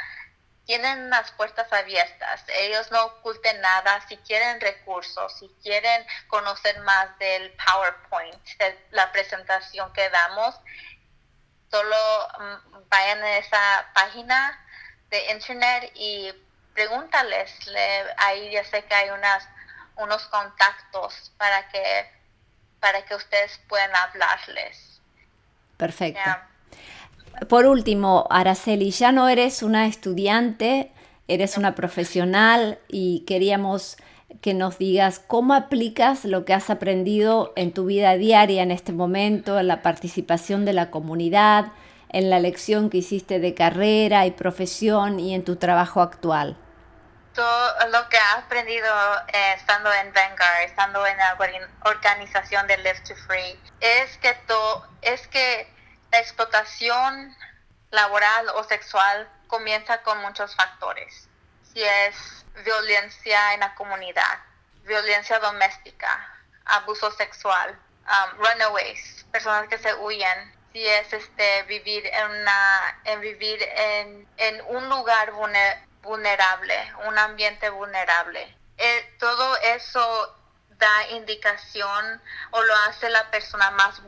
tienen 0.66 1.10
las 1.10 1.32
puertas 1.32 1.72
abiertas. 1.72 2.44
Ellos 2.48 2.90
no 2.92 3.06
oculten 3.06 3.60
nada. 3.62 4.00
Si 4.08 4.18
quieren 4.18 4.62
recursos, 4.62 5.38
si 5.40 5.50
quieren 5.62 6.06
conocer 6.28 6.80
más 6.82 7.18
del 7.20 7.52
PowerPoint, 7.52 8.44
de 8.60 8.88
la 8.92 9.12
presentación 9.12 9.92
que 9.94 10.10
damos, 10.10 10.56
solo 11.70 11.96
mm, 12.40 12.90
vayan 12.90 13.24
a 13.24 13.38
esa 13.38 13.92
página 13.94 14.60
de 15.10 15.32
internet 15.32 15.92
y 15.96 16.34
pregúntales. 16.74 17.52
ahí 18.18 18.52
ya 18.52 18.64
sé 18.64 18.84
que 18.86 18.94
hay 18.94 19.10
unas, 19.10 19.48
unos 19.98 20.24
contactos 20.28 21.32
para 21.38 21.68
que, 21.70 22.12
para 22.80 23.04
que 23.06 23.16
ustedes 23.16 23.60
puedan 23.68 23.96
hablarles. 23.96 25.02
Perfecto. 25.78 26.22
Por 27.50 27.66
último, 27.66 28.28
Araceli, 28.30 28.92
ya 28.92 29.12
no 29.12 29.28
eres 29.28 29.64
una 29.64 29.88
estudiante, 29.88 30.92
eres 31.28 31.58
una 31.58 31.76
profesional 31.76 32.80
y 32.88 33.26
queríamos 33.26 33.98
que 34.42 34.54
nos 34.54 34.78
digas 34.78 35.20
cómo 35.20 35.54
aplicas 35.54 36.26
lo 36.26 36.46
que 36.46 36.54
has 36.54 36.70
aprendido 36.70 37.54
en 37.56 37.74
tu 37.74 37.86
vida 37.86 38.16
diaria 38.16 38.64
en 38.64 38.72
este 38.72 38.92
momento, 38.92 39.60
en 39.60 39.68
la 39.68 39.82
participación 39.82 40.66
de 40.66 40.74
la 40.74 40.90
comunidad, 40.90 41.68
en 42.10 42.30
la 42.30 42.40
lección 42.40 42.90
que 42.90 42.98
hiciste 42.98 43.40
de 43.40 43.54
carrera 43.54 44.26
y 44.26 44.32
profesión 44.32 45.20
y 45.20 45.34
en 45.34 45.44
tu 45.44 45.56
trabajo 45.56 46.02
actual. 46.02 46.58
Todo 47.34 47.74
lo 47.92 48.08
que 48.10 48.18
he 48.18 48.40
aprendido 48.40 48.88
eh, 49.34 49.54
estando 49.56 49.92
en 49.92 50.14
Vanguard, 50.14 50.62
estando 50.66 51.06
en 51.08 51.18
la 51.18 51.36
organización 51.86 52.68
de 52.68 52.78
Live 52.78 53.02
to 53.08 53.16
Free, 53.28 53.60
es 53.82 54.18
que, 54.20 54.34
to, 54.48 54.84
es 55.02 55.28
que 55.30 55.73
la 56.14 56.20
explotación 56.20 57.36
laboral 57.90 58.48
o 58.50 58.64
sexual 58.66 59.28
comienza 59.48 60.04
con 60.04 60.20
muchos 60.20 60.56
factores. 60.56 61.28
Si 61.74 61.82
es 61.84 62.46
violencia 62.64 63.56
en 63.56 63.62
la 63.62 63.74
comunidad, 63.74 64.40
violencia 64.84 65.40
doméstica, 65.40 66.12
abuso 66.66 67.10
sexual, 67.14 67.76
um, 68.06 68.46
runaways, 68.46 69.26
personas 69.32 69.68
que 69.68 69.80
se 69.80 69.92
huyen, 69.96 70.54
si 70.72 70.86
es 70.86 71.12
este 71.14 71.64
vivir 71.64 72.06
en 72.06 72.30
una 72.30 73.02
en 73.06 73.20
vivir 73.22 73.60
en, 73.64 74.28
en 74.38 74.62
un 74.68 74.90
lugar 74.90 75.32
vulnerable 76.02 76.94
un 77.06 77.18
ambiente 77.18 77.70
vulnerable 77.70 78.58
eh, 78.80 79.16
todo 79.20 79.56
eso 79.58 80.36
da 80.84 81.10
indicación 81.12 82.22
o 82.52 82.62
lo 82.62 82.76
hace 82.88 83.10
la 83.10 83.32
persona 83.32 83.72
más 83.72 84.02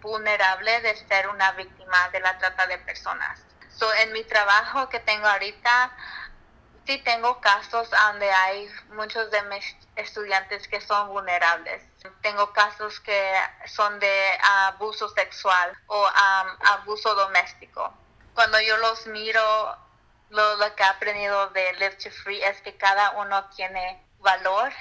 vulnerable 0.00 0.80
de 0.80 0.96
ser 0.96 1.28
una 1.28 1.52
víctima 1.52 2.08
de 2.10 2.20
la 2.20 2.36
trata 2.38 2.66
de 2.66 2.78
personas 2.78 3.40
so, 3.78 3.92
en 3.94 4.12
mi 4.12 4.24
trabajo 4.24 4.88
que 4.88 5.00
tengo 5.00 5.26
ahorita 5.26 5.92
sí 6.86 6.98
tengo 6.98 7.40
casos 7.40 7.90
donde 7.90 8.30
hay 8.30 8.70
muchos 8.90 9.30
de 9.30 9.42
mis 9.42 9.76
estudiantes 9.96 10.68
que 10.68 10.80
son 10.80 11.08
vulnerables. 11.08 11.82
Tengo 12.22 12.52
casos 12.52 13.00
que 13.00 13.34
son 13.66 13.98
de 13.98 14.38
abuso 14.68 15.08
sexual 15.08 15.76
o 15.88 16.06
abuso 16.64 17.14
doméstico. 17.16 17.92
Cuando 18.34 18.60
yo 18.60 18.76
los 18.76 19.06
miro, 19.08 19.76
lo, 20.30 20.74
que 20.76 20.82
he 20.82 20.86
aprendido 20.86 21.48
de 21.50 21.72
Live 21.74 21.96
to 21.96 22.10
Free 22.10 22.42
es 22.42 22.60
que 22.62 22.76
cada 22.76 23.10
uno 23.12 23.44
tiene 23.56 24.00
valor 24.20 24.72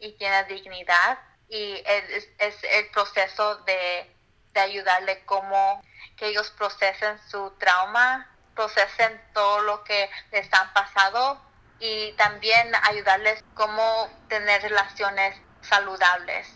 y 0.00 0.12
tiene 0.12 0.44
dignidad 0.44 1.18
y 1.48 1.82
es, 1.84 2.28
es 2.38 2.64
el 2.64 2.90
proceso 2.90 3.56
de, 3.64 4.10
de 4.52 4.60
ayudarle 4.60 5.24
como 5.24 5.82
que 6.16 6.28
ellos 6.28 6.50
procesen 6.50 7.18
su 7.28 7.50
trauma 7.58 8.30
procesen 8.54 9.20
todo 9.32 9.62
lo 9.62 9.84
que 9.84 10.10
les 10.32 10.52
han 10.52 10.72
pasado 10.72 11.40
y 11.78 12.12
también 12.12 12.72
ayudarles 12.82 13.42
cómo 13.54 14.10
tener 14.28 14.60
relaciones 14.62 15.34
saludables, 15.62 16.46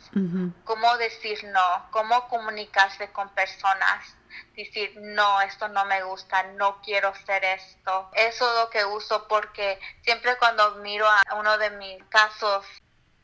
cómo 0.64 0.96
decir 0.98 1.42
no, 1.44 1.88
cómo 1.90 2.28
comunicarse 2.28 3.11
con 3.12 3.28
personas, 3.30 4.16
decir 4.54 4.92
no, 4.96 5.40
esto 5.42 5.68
no 5.68 5.85
me 5.87 6.02
gusta, 6.02 6.42
no 6.54 6.80
quiero 6.83 7.09
hacer 7.09 7.44
esto. 7.44 8.11
Eso 8.14 8.50
es 8.50 8.61
lo 8.61 8.70
que 8.70 8.85
uso 8.85 9.26
porque 9.28 9.78
siempre 10.02 10.37
cuando 10.37 10.76
miro 10.76 11.07
a 11.09 11.22
uno 11.37 11.57
de 11.59 11.70
mis 11.70 12.02
casos, 12.04 12.66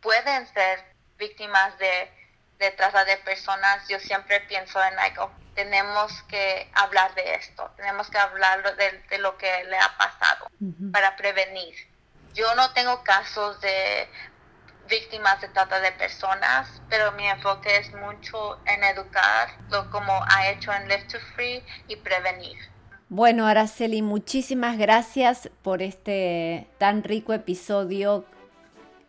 pueden 0.00 0.46
ser 0.48 0.84
víctimas 1.18 1.78
de, 1.78 2.10
de 2.58 2.70
trata 2.72 3.04
de 3.04 3.16
personas, 3.18 3.86
yo 3.88 3.98
siempre 3.98 4.40
pienso 4.40 4.82
en 4.82 4.98
algo 4.98 5.30
tenemos 5.54 6.22
que 6.22 6.70
hablar 6.72 7.14
de 7.14 7.34
esto, 7.34 7.70
tenemos 7.76 8.08
que 8.08 8.18
hablar 8.18 8.62
de, 8.76 9.18
lo 9.18 9.36
que 9.36 9.64
le 9.64 9.76
ha 9.76 9.96
pasado 9.98 10.46
para 10.92 11.16
prevenir. 11.16 11.74
Yo 12.34 12.54
no 12.54 12.72
tengo 12.72 13.02
casos 13.02 13.60
de 13.60 14.08
víctimas 14.88 15.40
de 15.40 15.48
trata 15.48 15.80
de 15.80 15.92
personas, 15.92 16.80
pero 16.88 17.12
mi 17.12 17.26
enfoque 17.26 17.76
es 17.76 17.92
mucho 17.94 18.58
en 18.66 18.82
educar, 18.84 19.50
lo 19.70 19.90
como 19.90 20.12
ha 20.28 20.48
hecho 20.50 20.72
en 20.72 20.88
Live 20.88 21.06
to 21.12 21.18
Free 21.34 21.62
y 21.88 21.96
prevenir. 21.96 22.56
Bueno, 23.08 23.46
Araceli, 23.46 24.02
muchísimas 24.02 24.78
gracias 24.78 25.50
por 25.62 25.82
este 25.82 26.68
tan 26.78 27.02
rico 27.02 27.32
episodio 27.32 28.24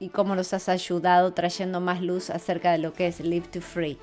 y 0.01 0.09
cómo 0.09 0.35
nos 0.35 0.51
has 0.53 0.67
ayudado 0.67 1.31
trayendo 1.31 1.79
más 1.79 2.01
luz 2.01 2.31
acerca 2.31 2.71
de 2.71 2.79
lo 2.79 2.91
que 2.91 3.05
es 3.05 3.19
Live 3.19 3.47
to 3.49 3.61
Free. 3.61 3.99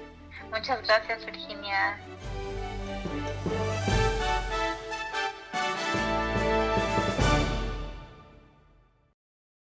Muchas 0.52 0.80
gracias, 0.86 1.26
Virginia. 1.26 1.98